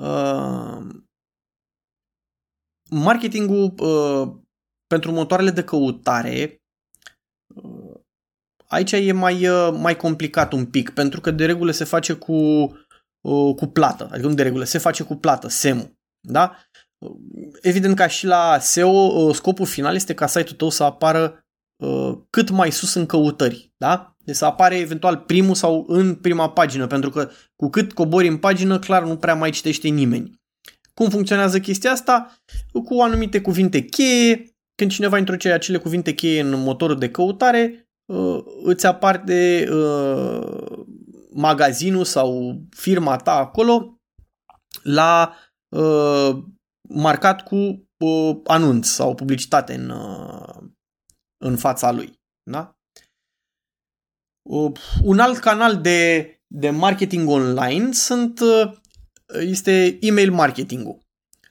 Uh, 0.00 0.86
marketingul 2.90 3.74
uh, 3.78 4.48
pentru 4.90 5.12
motoarele 5.12 5.50
de 5.50 5.64
căutare 5.64 6.62
uh, 7.54 8.00
aici 8.66 8.92
e 8.92 9.12
mai, 9.12 9.48
uh, 9.48 9.76
mai 9.78 9.96
complicat 9.96 10.52
un 10.52 10.66
pic, 10.66 10.90
pentru 10.90 11.20
că 11.20 11.30
de 11.30 11.46
regulă 11.46 11.70
se 11.70 11.84
face 11.84 12.12
cu, 12.12 12.34
uh, 13.20 13.54
cu 13.56 13.66
plată, 13.66 14.08
adică 14.12 14.28
nu 14.28 14.34
de 14.34 14.42
regulă, 14.42 14.64
se 14.64 14.78
face 14.78 15.02
cu 15.02 15.14
plată, 15.14 15.48
SEM. 15.48 15.98
Da? 16.20 16.56
Evident 17.60 17.96
ca 17.96 18.06
și 18.06 18.26
la 18.26 18.58
SEO, 18.58 18.88
uh, 18.88 19.34
scopul 19.34 19.66
final 19.66 19.94
este 19.94 20.14
ca 20.14 20.26
site-ul 20.26 20.56
tău 20.56 20.70
să 20.70 20.82
apară 20.82 21.44
uh, 21.82 22.18
cât 22.30 22.50
mai 22.50 22.72
sus 22.72 22.94
în 22.94 23.06
căutări. 23.06 23.72
Da? 23.76 24.14
Deci 24.24 24.36
să 24.36 24.44
apare 24.44 24.76
eventual 24.76 25.16
primul 25.16 25.54
sau 25.54 25.84
în 25.88 26.14
prima 26.14 26.50
pagină, 26.50 26.86
pentru 26.86 27.10
că 27.10 27.30
cu 27.56 27.68
cât 27.70 27.92
cobori 27.92 28.28
în 28.28 28.38
pagină, 28.38 28.78
clar 28.78 29.04
nu 29.04 29.16
prea 29.16 29.34
mai 29.34 29.50
citește 29.50 29.88
nimeni. 29.88 30.38
Cum 30.94 31.08
funcționează 31.08 31.60
chestia 31.60 31.90
asta? 31.90 32.36
Cu 32.84 33.00
anumite 33.00 33.40
cuvinte 33.40 33.80
cheie, 33.80 34.49
când 34.80 34.92
cineva 34.92 35.18
introduce 35.18 35.52
acele 35.52 35.78
cuvinte 35.78 36.14
cheie 36.14 36.40
în 36.40 36.62
motorul 36.62 36.98
de 36.98 37.10
căutare, 37.10 37.88
uh, 38.12 38.44
îți 38.62 38.86
apare 38.86 39.68
uh, 39.70 40.84
magazinul 41.32 42.04
sau 42.04 42.60
firma 42.70 43.16
ta 43.16 43.32
acolo 43.32 44.00
la 44.82 45.36
uh, 45.68 46.44
marcat 46.88 47.42
cu 47.42 47.88
anunț 48.44 48.86
sau 48.86 49.14
publicitate 49.14 49.74
în, 49.74 49.92
în 51.44 51.56
fața 51.56 51.92
lui. 51.92 52.20
Da? 52.50 52.76
Uh, 54.48 54.72
un 55.02 55.18
alt 55.18 55.38
canal 55.38 55.80
de, 55.80 56.30
de 56.46 56.70
marketing 56.70 57.28
online 57.28 57.92
sunt, 57.92 58.40
uh, 58.40 58.72
este 59.40 59.98
email 60.00 60.32
marketingul. 60.32 60.98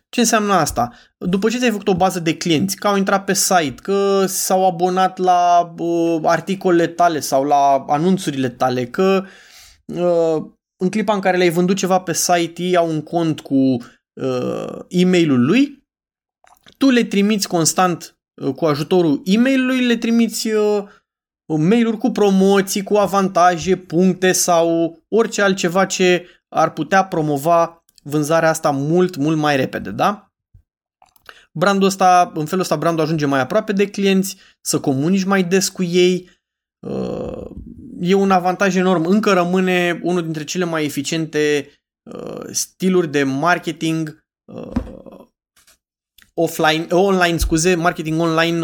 Ce 0.09 0.19
înseamnă 0.19 0.53
asta? 0.53 0.91
După 1.17 1.49
ce 1.49 1.57
ți-ai 1.57 1.71
făcut 1.71 1.87
o 1.87 1.95
bază 1.95 2.19
de 2.19 2.37
clienți, 2.37 2.75
că 2.75 2.87
au 2.87 2.97
intrat 2.97 3.25
pe 3.25 3.33
site, 3.33 3.75
că 3.81 4.25
s-au 4.25 4.65
abonat 4.65 5.17
la 5.17 5.73
uh, 5.77 6.19
articolele 6.23 6.87
tale 6.87 7.19
sau 7.19 7.43
la 7.43 7.85
anunțurile 7.87 8.49
tale, 8.49 8.85
că 8.85 9.25
uh, 9.85 10.43
în 10.77 10.89
clipa 10.89 11.13
în 11.13 11.19
care 11.19 11.37
le-ai 11.37 11.49
vândut 11.49 11.77
ceva 11.77 11.99
pe 11.99 12.13
site, 12.13 12.63
ei 12.63 12.75
au 12.75 12.89
un 12.89 13.01
cont 13.01 13.39
cu 13.39 13.77
uh, 14.13 14.79
e-mailul 14.87 15.45
lui, 15.45 15.83
tu 16.77 16.89
le 16.89 17.03
trimiți 17.03 17.47
constant 17.47 18.19
uh, 18.41 18.53
cu 18.53 18.65
ajutorul 18.65 19.21
e-mailului, 19.25 19.85
le 19.85 19.97
trimiți 19.97 20.47
uh, 20.51 20.83
mail-uri 21.45 21.97
cu 21.97 22.11
promoții, 22.11 22.83
cu 22.83 22.95
avantaje, 22.95 23.75
puncte 23.75 24.31
sau 24.31 24.97
orice 25.07 25.41
altceva 25.41 25.85
ce 25.85 26.25
ar 26.49 26.73
putea 26.73 27.05
promova 27.05 27.78
vânzarea 28.03 28.49
asta 28.49 28.71
mult, 28.71 29.15
mult 29.15 29.37
mai 29.37 29.55
repede, 29.55 29.91
da? 29.91 30.31
Brandul 31.51 31.87
ăsta, 31.87 32.31
în 32.35 32.45
felul 32.45 32.63
ăsta 32.63 32.75
brandul 32.75 33.03
ajunge 33.03 33.25
mai 33.25 33.39
aproape 33.39 33.71
de 33.71 33.89
clienți, 33.89 34.37
să 34.61 34.79
comunici 34.79 35.23
mai 35.23 35.43
des 35.43 35.69
cu 35.69 35.83
ei, 35.83 36.29
uh, 36.79 37.45
e 37.99 38.13
un 38.13 38.31
avantaj 38.31 38.75
enorm. 38.75 39.05
Încă 39.05 39.33
rămâne 39.33 39.99
unul 40.03 40.23
dintre 40.23 40.43
cele 40.43 40.63
mai 40.63 40.85
eficiente 40.85 41.71
uh, 42.03 42.45
stiluri 42.51 43.11
de 43.11 43.23
marketing 43.23 44.25
uh, 44.45 45.27
offline, 46.33 46.87
online, 46.89 47.37
scuze, 47.37 47.75
marketing 47.75 48.21
online 48.21 48.59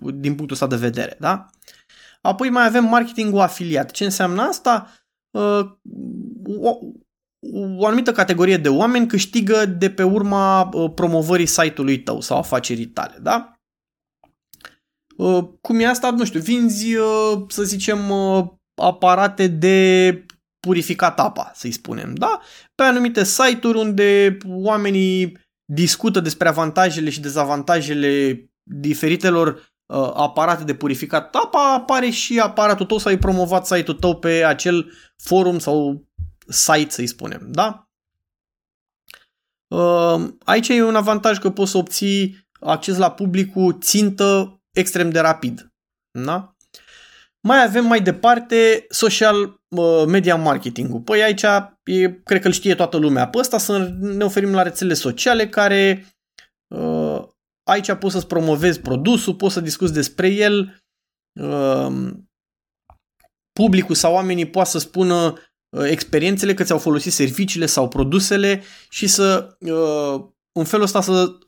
din 0.00 0.34
punctul 0.34 0.50
ăsta 0.50 0.66
de 0.66 0.76
vedere, 0.76 1.16
da? 1.20 1.46
Apoi 2.20 2.50
mai 2.50 2.66
avem 2.66 2.84
marketingul 2.84 3.40
afiliat. 3.40 3.90
Ce 3.90 4.04
înseamnă 4.04 4.42
asta? 4.42 4.92
O 7.50 7.86
anumită 7.86 8.12
categorie 8.12 8.56
de 8.56 8.68
oameni 8.68 9.06
câștigă 9.06 9.66
de 9.66 9.90
pe 9.90 10.02
urma 10.02 10.68
uh, 10.72 10.92
promovării 10.94 11.46
site-ului 11.46 12.02
tău 12.02 12.20
sau 12.20 12.38
afacerii 12.38 12.86
tale, 12.86 13.18
da? 13.22 13.52
Uh, 15.16 15.44
cum 15.60 15.80
e 15.80 15.86
asta? 15.86 16.10
Nu 16.10 16.24
știu, 16.24 16.40
vinzi, 16.40 16.96
uh, 16.96 17.42
să 17.48 17.62
zicem, 17.62 17.98
aparate 18.74 19.46
de 19.46 20.24
purificat 20.66 21.20
apa, 21.20 21.50
să-i 21.54 21.70
spunem, 21.70 22.14
da? 22.14 22.40
Pe 22.74 22.82
anumite 22.82 23.24
site-uri 23.24 23.78
unde 23.78 24.36
oamenii 24.46 25.38
discută 25.72 26.20
despre 26.20 26.48
avantajele 26.48 27.10
și 27.10 27.20
dezavantajele 27.20 28.44
diferitelor 28.62 29.70
aparate 30.14 30.64
de 30.64 30.74
purificat 30.74 31.34
apa, 31.34 31.74
apare 31.74 32.10
și 32.10 32.38
aparatul 32.38 32.86
tău 32.86 32.98
sau 32.98 33.10
ai 33.10 33.18
promovat 33.18 33.66
site-ul 33.66 33.96
tău 33.96 34.18
pe 34.18 34.44
acel 34.44 34.92
forum 35.16 35.58
sau 35.58 36.04
site, 36.48 36.90
să-i 36.90 37.06
spunem, 37.06 37.48
da? 37.50 37.86
Ehm, 39.68 40.38
aici 40.44 40.68
e 40.68 40.82
un 40.82 40.94
avantaj 40.94 41.38
că 41.38 41.50
poți 41.50 41.70
să 41.70 41.76
obții 41.76 42.48
acces 42.60 42.96
la 42.96 43.10
publicul 43.10 43.78
țintă 43.80 44.60
extrem 44.70 45.10
de 45.10 45.20
rapid. 45.20 45.72
Da? 46.18 46.56
Mai 47.40 47.62
avem 47.62 47.86
mai 47.86 48.00
departe 48.00 48.86
social 48.88 49.60
media 50.06 50.36
marketing 50.36 51.04
Păi 51.04 51.22
aici 51.22 51.42
e, 51.84 52.20
cred 52.24 52.40
că 52.40 52.46
îl 52.46 52.52
știe 52.52 52.74
toată 52.74 52.96
lumea 52.96 53.28
pe 53.28 53.38
ăsta, 53.38 53.58
să 53.58 53.78
ne 54.00 54.24
oferim 54.24 54.52
la 54.52 54.62
rețele 54.62 54.94
sociale 54.94 55.48
care 55.48 56.06
uh, 56.74 57.22
aici 57.62 57.92
poți 57.92 58.14
să-ți 58.14 58.26
promovezi 58.26 58.80
produsul, 58.80 59.34
poți 59.34 59.54
să 59.54 59.60
discuți 59.60 59.92
despre 59.92 60.28
el, 60.28 60.78
uh, 61.40 62.12
publicul 63.52 63.94
sau 63.94 64.12
oamenii 64.12 64.50
poate 64.50 64.70
să 64.70 64.78
spună 64.78 65.34
Uh, 65.34 65.51
experiențele, 65.80 66.54
că 66.54 66.62
ți-au 66.62 66.78
folosit 66.78 67.12
serviciile 67.12 67.66
sau 67.66 67.88
produsele 67.88 68.62
și 68.88 69.06
să, 69.06 69.56
uh, 69.58 70.24
în 70.52 70.64
felul 70.64 70.84
ăsta, 70.84 71.00
să 71.00 71.38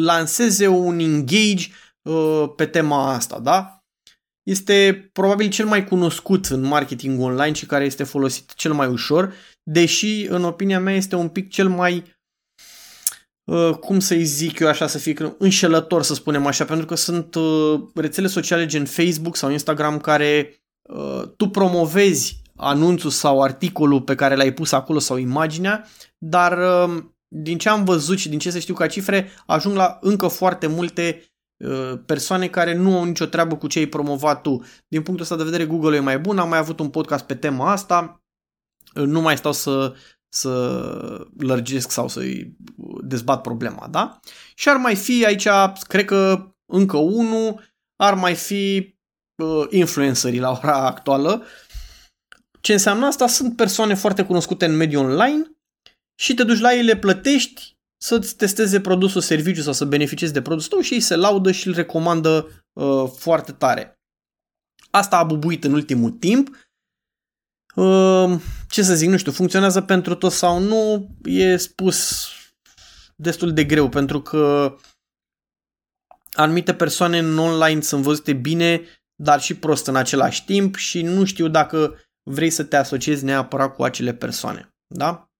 lanseze 0.00 0.66
un 0.66 0.98
engage 0.98 1.66
uh, 2.02 2.44
pe 2.56 2.66
tema 2.66 3.12
asta, 3.12 3.38
da? 3.38 3.84
Este 4.42 5.08
probabil 5.12 5.48
cel 5.48 5.66
mai 5.66 5.84
cunoscut 5.84 6.46
în 6.46 6.60
marketing 6.60 7.20
online 7.20 7.52
și 7.52 7.66
care 7.66 7.84
este 7.84 8.04
folosit 8.04 8.54
cel 8.54 8.72
mai 8.72 8.86
ușor, 8.86 9.34
deși, 9.62 10.26
în 10.26 10.44
opinia 10.44 10.80
mea, 10.80 10.94
este 10.94 11.16
un 11.16 11.28
pic 11.28 11.50
cel 11.50 11.68
mai 11.68 12.18
cum 13.80 14.00
să-i 14.00 14.24
zic 14.24 14.58
eu 14.58 14.68
așa 14.68 14.86
să 14.86 14.98
fie 14.98 15.34
înșelător 15.38 16.02
să 16.02 16.14
spunem 16.14 16.46
așa, 16.46 16.64
pentru 16.64 16.86
că 16.86 16.94
sunt 16.94 17.36
rețele 17.94 18.26
sociale 18.26 18.66
gen 18.66 18.84
Facebook 18.84 19.36
sau 19.36 19.50
Instagram 19.50 19.98
care 19.98 20.62
tu 21.36 21.48
promovezi 21.48 22.42
anunțul 22.60 23.10
sau 23.10 23.42
articolul 23.42 24.02
pe 24.02 24.14
care 24.14 24.34
l-ai 24.34 24.52
pus 24.52 24.72
acolo 24.72 24.98
sau 24.98 25.16
imaginea, 25.16 25.86
dar 26.18 26.58
um, 26.58 27.16
din 27.28 27.58
ce 27.58 27.68
am 27.68 27.84
văzut 27.84 28.18
și 28.18 28.28
din 28.28 28.38
ce 28.38 28.50
să 28.50 28.58
știu 28.58 28.74
ca 28.74 28.86
cifre, 28.86 29.30
ajung 29.46 29.76
la 29.76 29.98
încă 30.00 30.28
foarte 30.28 30.66
multe 30.66 31.22
uh, 31.56 31.92
persoane 32.06 32.48
care 32.48 32.74
nu 32.74 32.98
au 32.98 33.04
nicio 33.04 33.26
treabă 33.26 33.56
cu 33.56 33.66
ce 33.66 33.78
ai 33.78 33.86
promovat 33.86 34.42
tu. 34.42 34.64
Din 34.88 35.02
punctul 35.02 35.20
ăsta 35.20 35.36
de 35.36 35.44
vedere, 35.44 35.66
Google 35.66 35.96
e 35.96 36.00
mai 36.00 36.18
bun, 36.18 36.38
am 36.38 36.48
mai 36.48 36.58
avut 36.58 36.80
un 36.80 36.88
podcast 36.88 37.24
pe 37.24 37.34
tema 37.34 37.70
asta, 37.70 38.22
uh, 38.94 39.04
nu 39.04 39.20
mai 39.20 39.36
stau 39.36 39.52
să, 39.52 39.94
să 40.28 41.26
lărgesc 41.38 41.90
sau 41.90 42.08
să-i 42.08 42.56
dezbat 43.00 43.40
problema, 43.40 43.88
da? 43.90 44.20
Și 44.54 44.68
ar 44.68 44.76
mai 44.76 44.96
fi 44.96 45.24
aici, 45.24 45.48
cred 45.86 46.04
că 46.04 46.52
încă 46.72 46.96
unul, 46.96 47.60
ar 47.96 48.14
mai 48.14 48.34
fi 48.34 48.94
uh, 49.42 49.66
influencerii 49.70 50.40
la 50.40 50.50
ora 50.50 50.86
actuală, 50.86 51.44
ce 52.60 52.72
înseamnă 52.72 53.06
asta? 53.06 53.26
Sunt 53.26 53.56
persoane 53.56 53.94
foarte 53.94 54.24
cunoscute 54.24 54.64
în 54.64 54.76
mediul 54.76 55.04
online 55.04 55.50
și 56.14 56.34
te 56.34 56.44
duci 56.44 56.58
la 56.58 56.74
ei, 56.74 56.82
le 56.82 56.96
plătești 56.96 57.78
să-ți 58.02 58.36
testeze 58.36 58.80
produsul, 58.80 59.20
serviciu 59.20 59.62
sau 59.62 59.72
să 59.72 59.84
beneficiezi 59.84 60.32
de 60.32 60.42
produsul 60.42 60.70
tău 60.70 60.80
și 60.80 60.94
ei 60.94 61.00
se 61.00 61.16
laudă 61.16 61.52
și 61.52 61.66
îl 61.66 61.74
recomandă 61.74 62.64
uh, 62.72 63.10
foarte 63.16 63.52
tare. 63.52 64.00
Asta 64.90 65.16
a 65.16 65.24
bubuit 65.24 65.64
în 65.64 65.72
ultimul 65.72 66.10
timp. 66.10 66.56
Uh, 67.74 68.40
ce 68.68 68.82
să 68.82 68.94
zic, 68.94 69.08
nu 69.08 69.16
știu, 69.16 69.32
funcționează 69.32 69.80
pentru 69.80 70.14
tot 70.14 70.32
sau 70.32 70.58
nu, 70.58 71.08
e 71.24 71.56
spus 71.56 72.28
destul 73.16 73.52
de 73.52 73.64
greu 73.64 73.88
pentru 73.88 74.22
că 74.22 74.76
anumite 76.32 76.74
persoane 76.74 77.18
în 77.18 77.38
online 77.38 77.80
sunt 77.80 78.02
văzute 78.02 78.32
bine, 78.32 78.82
dar 79.14 79.40
și 79.40 79.56
prost 79.56 79.86
în 79.86 79.96
același 79.96 80.44
timp 80.44 80.76
și 80.76 81.02
nu 81.02 81.24
știu 81.24 81.48
dacă 81.48 81.98
vrei 82.22 82.50
să 82.50 82.64
te 82.64 82.76
asociezi 82.76 83.24
neapărat 83.24 83.74
cu 83.74 83.82
acele 83.82 84.14
persoane. 84.14 84.74
Da? 84.94 85.30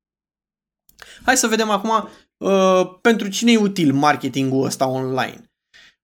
Hai 1.25 1.37
să 1.37 1.47
vedem 1.47 1.71
acum 1.71 2.09
uh, 2.37 2.99
pentru 3.01 3.29
cine 3.29 3.53
e 3.53 3.59
util 3.59 3.93
marketingul 3.93 4.65
ăsta 4.65 4.87
online. 4.87 5.45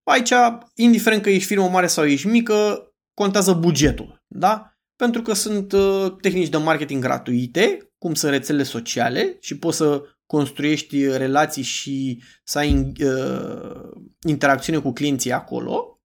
Aici, 0.03 0.33
indiferent 0.75 1.23
că 1.23 1.31
ești 1.31 1.47
firmă 1.47 1.69
mare 1.69 1.87
sau 1.87 2.05
ești 2.05 2.27
mică, 2.27 2.91
contează 3.15 3.53
bugetul. 3.53 4.25
Da? 4.27 4.77
Pentru 4.97 5.23
că 5.23 5.33
sunt 5.33 5.73
uh, 5.73 6.17
tehnici 6.21 6.49
de 6.49 6.57
marketing 6.57 7.03
gratuite, 7.03 7.93
cum 7.99 8.15
sunt 8.15 8.33
rețele 8.33 8.63
sociale 8.63 9.37
și 9.41 9.59
poți 9.59 9.77
să 9.77 10.03
construiești 10.27 11.07
relații 11.07 11.63
și 11.63 12.23
să 12.45 12.59
ai 12.59 12.93
uh, 13.05 13.91
interacțiune 14.27 14.79
cu 14.79 14.93
clienții 14.93 15.33
acolo. 15.33 16.01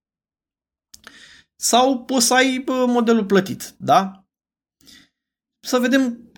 Sau 1.56 2.04
poți 2.04 2.26
să 2.26 2.34
ai 2.34 2.58
uh, 2.58 2.84
modelul 2.88 3.26
plătit, 3.26 3.76
da? 3.78 4.26
Să 5.62 5.78
vedem 5.80 6.32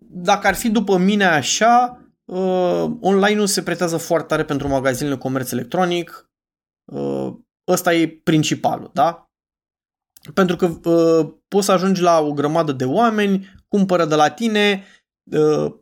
dacă 0.00 0.46
ar 0.46 0.54
fi 0.54 0.70
după 0.70 0.96
mine 0.96 1.24
așa, 1.24 2.00
uh, 2.24 2.96
online-ul 3.00 3.46
se 3.46 3.62
pretează 3.62 3.96
foarte 3.96 4.26
tare 4.26 4.44
pentru 4.44 4.68
magazinele 4.68 5.16
comerț 5.16 5.50
electronic. 5.50 6.30
Uh, 6.92 7.34
ăsta 7.68 7.94
e 7.94 8.08
principalul, 8.08 8.90
da? 8.92 9.30
Pentru 10.34 10.56
că 10.56 10.90
uh, 10.90 11.34
poți 11.48 11.66
să 11.66 11.72
ajungi 11.72 12.00
la 12.00 12.20
o 12.20 12.32
grămadă 12.32 12.72
de 12.72 12.84
oameni, 12.84 13.54
cumpără 13.68 14.04
de 14.04 14.14
la 14.14 14.30
tine, 14.30 14.84
uh, 15.32 15.72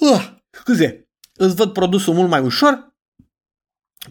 uh, 0.00 0.36
scuze, 0.50 1.08
îți 1.34 1.54
văd 1.54 1.72
produsul 1.72 2.14
mult 2.14 2.28
mai 2.28 2.40
ușor 2.40 2.89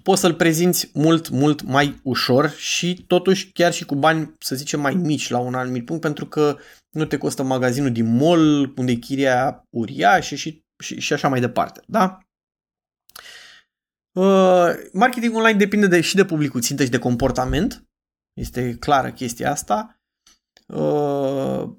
poți 0.04 0.22
să-l 0.22 0.34
prezinți 0.34 0.90
mult, 0.94 1.30
mult 1.30 1.62
mai 1.62 2.00
ușor 2.04 2.50
și 2.50 3.04
totuși 3.08 3.52
chiar 3.52 3.74
și 3.74 3.86
cu 3.86 3.96
bani, 3.96 4.34
să 4.40 4.56
zicem, 4.56 4.80
mai 4.80 4.94
mici 4.94 5.30
la 5.30 5.40
un 5.40 5.54
anumit 5.54 5.86
punct, 5.86 6.02
pentru 6.02 6.26
că 6.26 6.58
nu 6.90 7.06
te 7.06 7.18
costă 7.18 7.44
magazinul 7.44 7.92
din 7.92 8.16
mall, 8.18 8.74
unde 8.78 8.92
e 8.92 8.96
chiria 8.96 9.68
uriașă 9.70 10.36
și, 10.36 10.64
și, 10.84 11.00
și 11.00 11.14
așa 11.14 11.28
mai 11.28 11.40
departe, 11.40 11.82
da? 11.88 12.20
Uh, 14.12 14.70
marketing 14.94 15.36
online 15.36 15.58
depinde 15.58 15.88
de, 15.88 16.02
și 16.02 16.16
de 16.16 16.26
publicul 16.26 16.62
țintă 16.62 16.84
și 16.84 16.90
de 16.90 17.00
comportament. 17.00 17.84
Este 18.34 18.76
clară 18.76 19.12
chestia 19.12 19.52
asta. 19.52 20.00
Uh, 20.68 21.70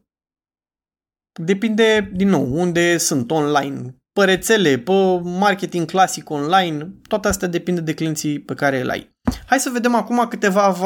depinde, 1.40 2.10
din 2.14 2.28
nou, 2.28 2.60
unde 2.60 2.96
sunt 2.96 3.30
online, 3.30 3.99
pe 4.20 4.26
rețele, 4.26 4.78
pe 4.78 4.92
marketing 5.22 5.86
clasic 5.86 6.30
online, 6.30 6.92
toate 7.08 7.28
astea 7.28 7.48
depinde 7.48 7.80
de 7.80 7.94
clienții 7.94 8.40
pe 8.40 8.54
care 8.54 8.80
îl 8.80 8.90
ai. 8.90 9.10
Hai 9.46 9.60
să 9.60 9.70
vedem 9.70 9.94
acum 9.94 10.28
câteva 10.28 10.76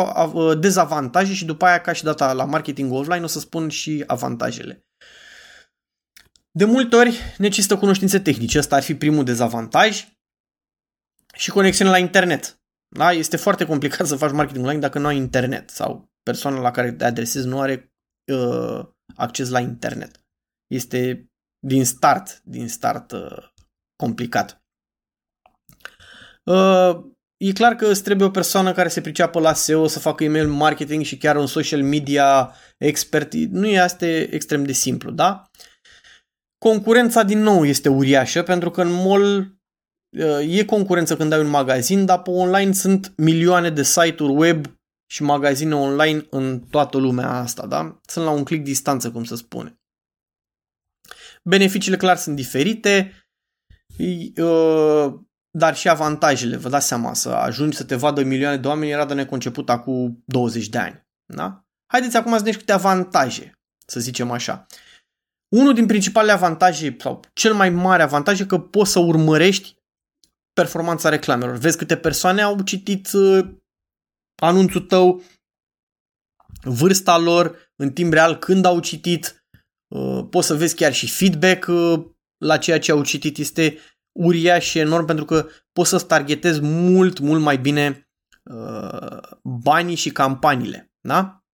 dezavantaje 0.61 1.33
și 1.33 1.45
după 1.45 1.65
aia, 1.65 1.81
ca 1.81 1.93
și 1.93 2.03
data 2.03 2.33
la 2.33 2.45
marketing 2.45 2.93
offline, 2.93 3.25
o 3.25 3.27
să 3.27 3.39
spun 3.39 3.69
și 3.69 4.05
avantajele. 4.07 4.85
De 6.51 6.65
multe 6.65 6.97
ori 6.97 7.19
necesită 7.39 7.79
cunoștințe 7.79 8.19
tehnice, 8.19 8.59
ăsta 8.59 8.77
ar 8.77 8.83
fi 8.83 8.95
primul 8.95 9.25
dezavantaj 9.25 10.09
și 11.35 11.51
conexiune 11.51 11.91
la 11.91 11.99
internet. 11.99 12.59
Da? 12.97 13.13
Este 13.13 13.37
foarte 13.37 13.65
complicat 13.67 14.07
să 14.07 14.17
faci 14.17 14.33
marketing 14.33 14.65
online 14.65 14.81
dacă 14.81 14.99
nu 14.99 15.07
ai 15.07 15.17
internet 15.17 15.71
sau 15.71 16.05
persoana 16.23 16.61
la 16.61 16.71
care 16.71 16.93
te 16.93 17.05
adresezi 17.05 17.47
nu 17.47 17.61
are 17.61 17.93
uh, 18.33 18.87
acces 19.15 19.49
la 19.49 19.61
internet. 19.61 20.21
Este 20.67 21.29
din 21.65 21.85
start, 21.85 22.41
din 22.43 22.69
start 22.69 23.13
uh, 23.13 23.49
complicat. 23.97 24.63
Uh, 26.45 27.05
e 27.37 27.53
clar 27.53 27.75
că 27.75 27.87
îți 27.87 28.03
trebuie 28.03 28.27
o 28.27 28.31
persoană 28.31 28.73
care 28.73 28.89
se 28.89 29.01
priceapă 29.01 29.41
la 29.41 29.53
SEO, 29.53 29.87
să 29.87 29.99
facă 29.99 30.25
email 30.25 30.49
marketing 30.49 31.05
și 31.05 31.19
chiar 31.19 31.37
un 31.37 31.47
social 31.47 31.83
media 31.83 32.55
expert. 32.79 33.35
Nu 33.35 33.67
e 33.67 33.81
asta 33.81 34.07
extrem 34.07 34.65
de 34.65 34.73
simplu, 34.73 35.11
da? 35.11 35.51
Concurența 36.59 37.23
din 37.23 37.39
nou 37.39 37.65
este 37.65 37.89
uriașă 37.89 38.43
pentru 38.43 38.71
că 38.71 38.83
în 38.83 38.93
mall 38.93 39.57
uh, 40.19 40.59
e 40.59 40.65
concurență 40.65 41.17
când 41.17 41.33
ai 41.33 41.41
un 41.41 41.51
magazin, 41.51 42.05
dar 42.05 42.23
pe 42.23 42.31
online 42.31 42.73
sunt 42.73 43.13
milioane 43.17 43.71
de 43.71 43.83
site-uri 43.83 44.33
web 44.33 44.67
și 45.11 45.23
magazine 45.23 45.75
online 45.75 46.27
în 46.31 46.61
toată 46.61 46.99
lumea 46.99 47.31
asta, 47.31 47.67
da? 47.67 48.01
Sunt 48.07 48.25
la 48.25 48.31
un 48.31 48.45
click 48.45 48.65
distanță, 48.65 49.11
cum 49.11 49.25
se 49.25 49.37
spune. 49.37 49.79
Beneficiile 51.49 51.97
clar 51.97 52.17
sunt 52.17 52.37
diferite, 52.37 53.13
uh, 54.37 55.15
dar 55.51 55.77
și 55.77 55.89
avantajele, 55.89 56.57
vă 56.57 56.69
dați 56.69 56.87
seama, 56.87 57.15
să 57.15 57.29
ajungi 57.29 57.77
să 57.77 57.85
te 57.85 57.95
vadă 57.95 58.23
milioane 58.23 58.57
de 58.57 58.69
oameni 58.69 58.91
era 58.91 59.07
de 59.07 59.15
neconceput 59.15 59.71
acum 59.71 60.23
20 60.25 60.69
de 60.69 60.79
ani. 60.79 61.07
Da? 61.25 61.65
Haideți 61.87 62.17
acum 62.17 62.37
să 62.37 62.45
ne 62.45 62.51
câte 62.51 62.73
avantaje, 62.73 63.53
să 63.87 64.01
zicem 64.01 64.31
așa. 64.31 64.67
Unul 65.49 65.75
din 65.75 65.87
principalele 65.87 66.33
avantaje, 66.33 66.97
sau 67.01 67.21
cel 67.33 67.55
mai 67.55 67.71
mare 67.71 68.03
avantaj, 68.03 68.41
e 68.41 68.47
că 68.47 68.59
poți 68.59 68.91
să 68.91 68.99
urmărești 68.99 69.77
performanța 70.53 71.09
reclamelor. 71.09 71.57
Vezi 71.57 71.77
câte 71.77 71.97
persoane 71.97 72.43
au 72.43 72.63
citit 72.63 73.13
uh, 73.13 73.49
anunțul 74.35 74.81
tău, 74.81 75.23
vârsta 76.63 77.19
lor, 77.19 77.73
în 77.77 77.93
timp 77.93 78.13
real, 78.13 78.39
când 78.39 78.65
au 78.65 78.81
citit, 78.81 79.25
uh, 79.27 79.44
poți 80.31 80.47
să 80.47 80.55
vezi 80.55 80.75
chiar 80.75 80.93
și 80.93 81.09
feedback 81.09 81.67
uh, 81.69 82.05
la 82.39 82.57
ceea 82.57 82.79
ce 82.79 82.93
au 82.93 83.05
citit. 83.05 83.39
Este 83.39 83.79
uriaș 84.13 84.65
și 84.65 84.79
enorm 84.79 85.05
pentru 85.05 85.25
că 85.25 85.47
poți 85.73 85.89
să-ți 85.89 86.07
targetezi 86.07 86.61
mult, 86.63 87.19
mult 87.19 87.43
mai 87.43 87.59
bine 87.59 88.09
uh, 88.43 89.19
banii 89.43 89.95
și 89.95 90.11
campaniile. 90.11 90.93
Da? 91.01 91.45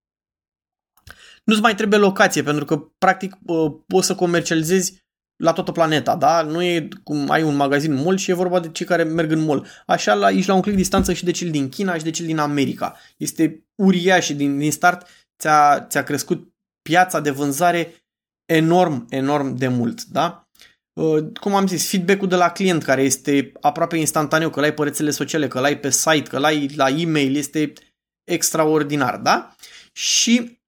Nu-ți 1.44 1.60
mai 1.60 1.74
trebuie 1.74 1.98
locație 1.98 2.42
pentru 2.42 2.64
că 2.64 2.78
practic 2.98 3.36
uh, 3.46 3.72
poți 3.86 4.06
să 4.06 4.14
comercializezi 4.14 5.08
la 5.36 5.52
toată 5.52 5.72
planeta, 5.72 6.16
da? 6.16 6.42
Nu 6.42 6.62
e 6.62 6.88
cum 7.02 7.30
ai 7.30 7.42
un 7.42 7.56
magazin 7.56 7.94
mall 7.94 8.16
și 8.16 8.30
e 8.30 8.34
vorba 8.34 8.60
de 8.60 8.68
cei 8.68 8.86
care 8.86 9.02
merg 9.02 9.30
în 9.30 9.44
mall. 9.44 9.66
Așa 9.86 10.14
la, 10.14 10.30
ești 10.30 10.48
la 10.48 10.54
un 10.54 10.60
click 10.60 10.76
distanță 10.76 11.12
și 11.12 11.24
de 11.24 11.30
cel 11.30 11.50
din 11.50 11.68
China 11.68 11.96
și 11.96 12.04
de 12.04 12.10
cel 12.10 12.26
din 12.26 12.38
America. 12.38 12.96
Este 13.16 13.66
uriaș 13.74 14.24
și 14.24 14.34
din, 14.34 14.58
din 14.58 14.72
start 14.72 15.06
ți-a, 15.38 15.86
ți-a 15.88 16.02
crescut 16.02 16.52
piața 16.82 17.20
de 17.20 17.30
vânzare 17.30 17.99
enorm, 18.50 19.06
enorm 19.10 19.54
de 19.54 19.68
mult, 19.68 20.04
da? 20.04 20.48
Uh, 20.92 21.24
cum 21.40 21.54
am 21.54 21.66
zis, 21.66 21.88
feedback-ul 21.88 22.28
de 22.28 22.36
la 22.36 22.50
client 22.50 22.82
care 22.82 23.02
este 23.02 23.52
aproape 23.60 23.96
instantaneu, 23.96 24.50
că 24.50 24.60
l-ai 24.60 24.74
pe 24.74 24.82
rețele 24.82 25.10
sociale, 25.10 25.48
că 25.48 25.60
l-ai 25.60 25.78
pe 25.78 25.90
site, 25.90 26.28
că 26.28 26.38
l-ai 26.38 26.68
la 26.76 26.88
e-mail, 26.88 27.36
este 27.36 27.72
extraordinar, 28.24 29.16
da? 29.16 29.54
Și 29.92 30.58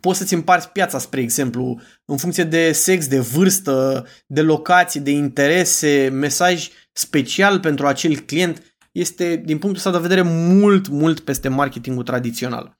poți 0.00 0.18
să-ți 0.18 0.34
împarți 0.34 0.68
piața, 0.68 0.98
spre 0.98 1.20
exemplu, 1.20 1.80
în 2.04 2.16
funcție 2.16 2.44
de 2.44 2.72
sex, 2.72 3.06
de 3.06 3.18
vârstă, 3.18 4.06
de 4.26 4.42
locații, 4.42 5.00
de 5.00 5.10
interese, 5.10 6.08
mesaj 6.12 6.68
special 6.92 7.60
pentru 7.60 7.86
acel 7.86 8.18
client, 8.18 8.76
este, 8.92 9.36
din 9.36 9.58
punctul 9.58 9.76
ăsta 9.76 9.90
de 9.90 10.08
vedere, 10.08 10.22
mult, 10.22 10.88
mult 10.88 11.20
peste 11.20 11.48
marketingul 11.48 12.04
tradițional. 12.04 12.78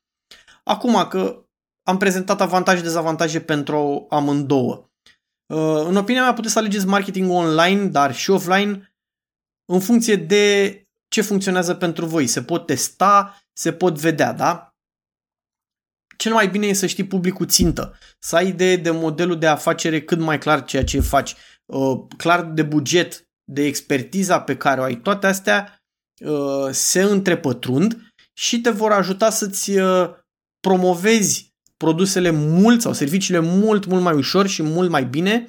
Acum 0.65 1.07
că 1.09 1.46
am 1.87 1.97
prezentat 1.97 2.41
avantaje 2.41 2.77
și 2.77 2.83
dezavantaje 2.83 3.41
pentru 3.41 4.07
amândouă. 4.11 4.91
Uh, 5.47 5.85
în 5.87 5.97
opinia 5.97 6.23
mea 6.23 6.33
puteți 6.33 6.53
să 6.53 6.59
alegeți 6.59 6.87
marketing 6.87 7.31
online, 7.31 7.87
dar 7.87 8.15
și 8.15 8.31
offline, 8.31 8.95
în 9.65 9.81
funcție 9.81 10.17
de 10.17 10.81
ce 11.09 11.21
funcționează 11.21 11.75
pentru 11.75 12.07
voi. 12.07 12.27
Se 12.27 12.43
pot 12.43 12.67
testa, 12.67 13.43
se 13.53 13.73
pot 13.73 13.99
vedea, 13.99 14.33
da? 14.33 14.75
Cel 16.17 16.33
mai 16.33 16.49
bine 16.49 16.67
e 16.67 16.73
să 16.73 16.87
știi 16.87 17.07
publicul 17.07 17.47
țintă, 17.47 17.99
să 18.19 18.37
ai 18.37 18.49
idee 18.49 18.77
de 18.77 18.91
modelul 18.91 19.39
de 19.39 19.47
afacere 19.47 20.03
cât 20.03 20.19
mai 20.19 20.39
clar 20.39 20.65
ceea 20.65 20.85
ce 20.85 21.01
faci, 21.01 21.35
uh, 21.65 22.05
clar 22.17 22.45
de 22.45 22.63
buget, 22.63 23.29
de 23.45 23.65
expertiza 23.65 24.41
pe 24.41 24.57
care 24.57 24.81
o 24.81 24.83
ai. 24.83 24.97
Toate 24.97 25.27
astea 25.27 25.83
uh, 26.25 26.69
se 26.71 27.03
întrepătrund 27.03 28.13
și 28.33 28.61
te 28.61 28.71
vor 28.71 28.93
ajuta 28.93 29.31
să-ți 29.31 29.73
promovezi 30.61 31.46
produsele 31.77 32.31
mult 32.31 32.81
sau 32.81 32.93
serviciile 32.93 33.41
mult, 33.41 33.87
mult 33.87 34.03
mai 34.03 34.15
ușor 34.15 34.47
și 34.47 34.63
mult 34.63 34.91
mai 34.91 35.05
bine, 35.05 35.47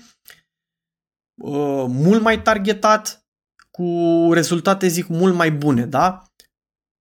uh, 1.35 1.85
mult 1.87 2.21
mai 2.21 2.41
targetat, 2.41 3.27
cu 3.71 4.29
rezultate, 4.33 4.87
zic, 4.87 5.07
mult 5.07 5.33
mai 5.35 5.51
bune, 5.51 5.85
da? 5.85 6.21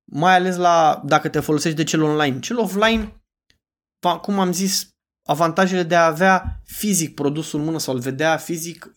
Mai 0.04 0.34
ales 0.34 0.56
la, 0.56 1.02
dacă 1.04 1.28
te 1.28 1.40
folosești 1.40 1.76
de 1.76 1.84
cel 1.84 2.02
online. 2.02 2.38
Cel 2.38 2.58
offline, 2.58 3.22
cum 4.20 4.38
am 4.38 4.52
zis, 4.52 4.96
avantajele 5.24 5.82
de 5.82 5.94
a 5.94 6.06
avea 6.06 6.60
fizic 6.64 7.14
produsul 7.14 7.58
în 7.58 7.64
mână 7.64 7.78
sau 7.78 7.94
îl 7.94 8.00
vedea 8.00 8.36
fizic 8.36 8.94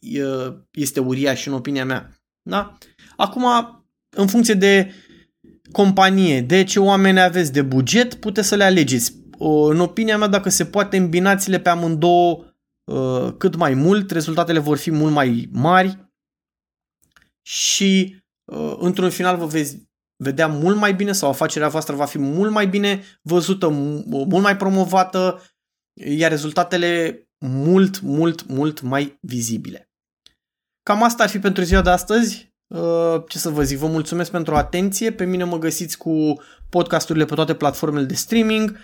este 0.71 0.99
uriaș 0.99 1.45
în 1.45 1.53
opinia 1.53 1.85
mea. 1.85 2.09
Da? 2.41 2.77
Acum, 3.17 3.45
în 4.09 4.27
funcție 4.27 4.53
de 4.53 4.93
companie, 5.71 6.41
de 6.41 6.63
ce 6.63 6.79
oameni 6.79 7.21
aveți 7.21 7.51
de 7.51 7.61
buget, 7.61 8.13
puteți 8.13 8.47
să 8.47 8.55
le 8.55 8.63
alegeți 8.63 9.18
în 9.39 9.79
opinia 9.79 10.17
mea, 10.17 10.27
dacă 10.27 10.49
se 10.49 10.65
poate 10.65 10.97
îmbinați-le 10.97 11.59
pe 11.59 11.69
amândouă 11.69 12.45
uh, 12.83 13.33
cât 13.37 13.55
mai 13.55 13.73
mult, 13.73 14.11
rezultatele 14.11 14.59
vor 14.59 14.77
fi 14.77 14.91
mult 14.91 15.13
mai 15.13 15.49
mari 15.51 16.11
și 17.41 18.21
uh, 18.45 18.75
într-un 18.79 19.09
final 19.09 19.37
vă 19.37 19.45
veți 19.45 19.87
vedea 20.23 20.47
mult 20.47 20.77
mai 20.77 20.93
bine 20.93 21.11
sau 21.11 21.29
afacerea 21.29 21.67
voastră 21.67 21.95
va 21.95 22.05
fi 22.05 22.17
mult 22.17 22.51
mai 22.51 22.67
bine 22.67 23.03
văzută, 23.21 23.67
mult 23.69 24.41
mai 24.41 24.57
promovată, 24.57 25.41
iar 25.93 26.29
rezultatele 26.29 27.23
mult, 27.45 28.01
mult, 28.01 28.47
mult 28.47 28.81
mai 28.81 29.17
vizibile. 29.21 29.91
Cam 30.83 31.03
asta 31.03 31.23
ar 31.23 31.29
fi 31.29 31.39
pentru 31.39 31.63
ziua 31.63 31.81
de 31.81 31.89
astăzi. 31.89 32.53
Uh, 32.67 33.23
ce 33.27 33.37
să 33.37 33.49
vă 33.49 33.63
zic, 33.63 33.77
vă 33.77 33.87
mulțumesc 33.87 34.31
pentru 34.31 34.55
atenție. 34.55 35.11
Pe 35.11 35.25
mine 35.25 35.43
mă 35.43 35.57
găsiți 35.57 35.97
cu 35.97 36.41
podcasturile 36.69 37.25
pe 37.25 37.35
toate 37.35 37.55
platformele 37.55 38.05
de 38.05 38.13
streaming. 38.13 38.77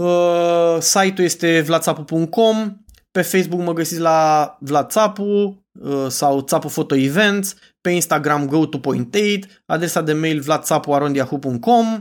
Uh, 0.00 0.76
site-ul 0.80 1.24
este 1.26 1.60
vlatsapu.com, 1.60 2.84
pe 3.10 3.22
Facebook 3.22 3.60
mă 3.60 3.72
găsiți 3.72 4.00
la 4.00 4.56
Vlatsapu 4.60 5.22
uh, 5.72 6.06
sau 6.08 6.40
Țapu 6.40 6.68
Photo 6.68 6.94
Events, 6.94 7.54
pe 7.80 7.90
Instagram 7.90 8.46
go 8.46 8.66
to 8.66 8.78
point 8.78 9.14
8, 9.14 9.62
adresa 9.66 10.02
de 10.02 10.12
mail 10.12 10.40
vlatsapu.yahoo.com 10.40 11.94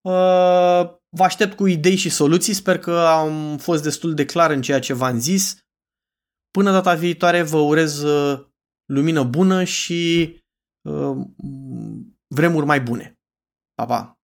uh, 0.00 0.90
Vă 1.16 1.22
aștept 1.22 1.56
cu 1.56 1.66
idei 1.66 1.96
și 1.96 2.08
soluții, 2.08 2.54
sper 2.54 2.78
că 2.78 2.98
am 2.98 3.56
fost 3.58 3.82
destul 3.82 4.14
de 4.14 4.24
clar 4.24 4.50
în 4.50 4.62
ceea 4.62 4.80
ce 4.80 4.92
v-am 4.92 5.18
zis. 5.18 5.58
Până 6.50 6.70
data 6.70 6.94
viitoare 6.94 7.42
vă 7.42 7.58
urez 7.58 8.02
uh, 8.02 8.46
lumină 8.84 9.22
bună 9.22 9.64
și 9.64 10.34
uh, 10.88 11.16
vremuri 12.34 12.66
mai 12.66 12.80
bune. 12.80 13.18
Pa, 13.74 13.86
pa! 13.86 14.18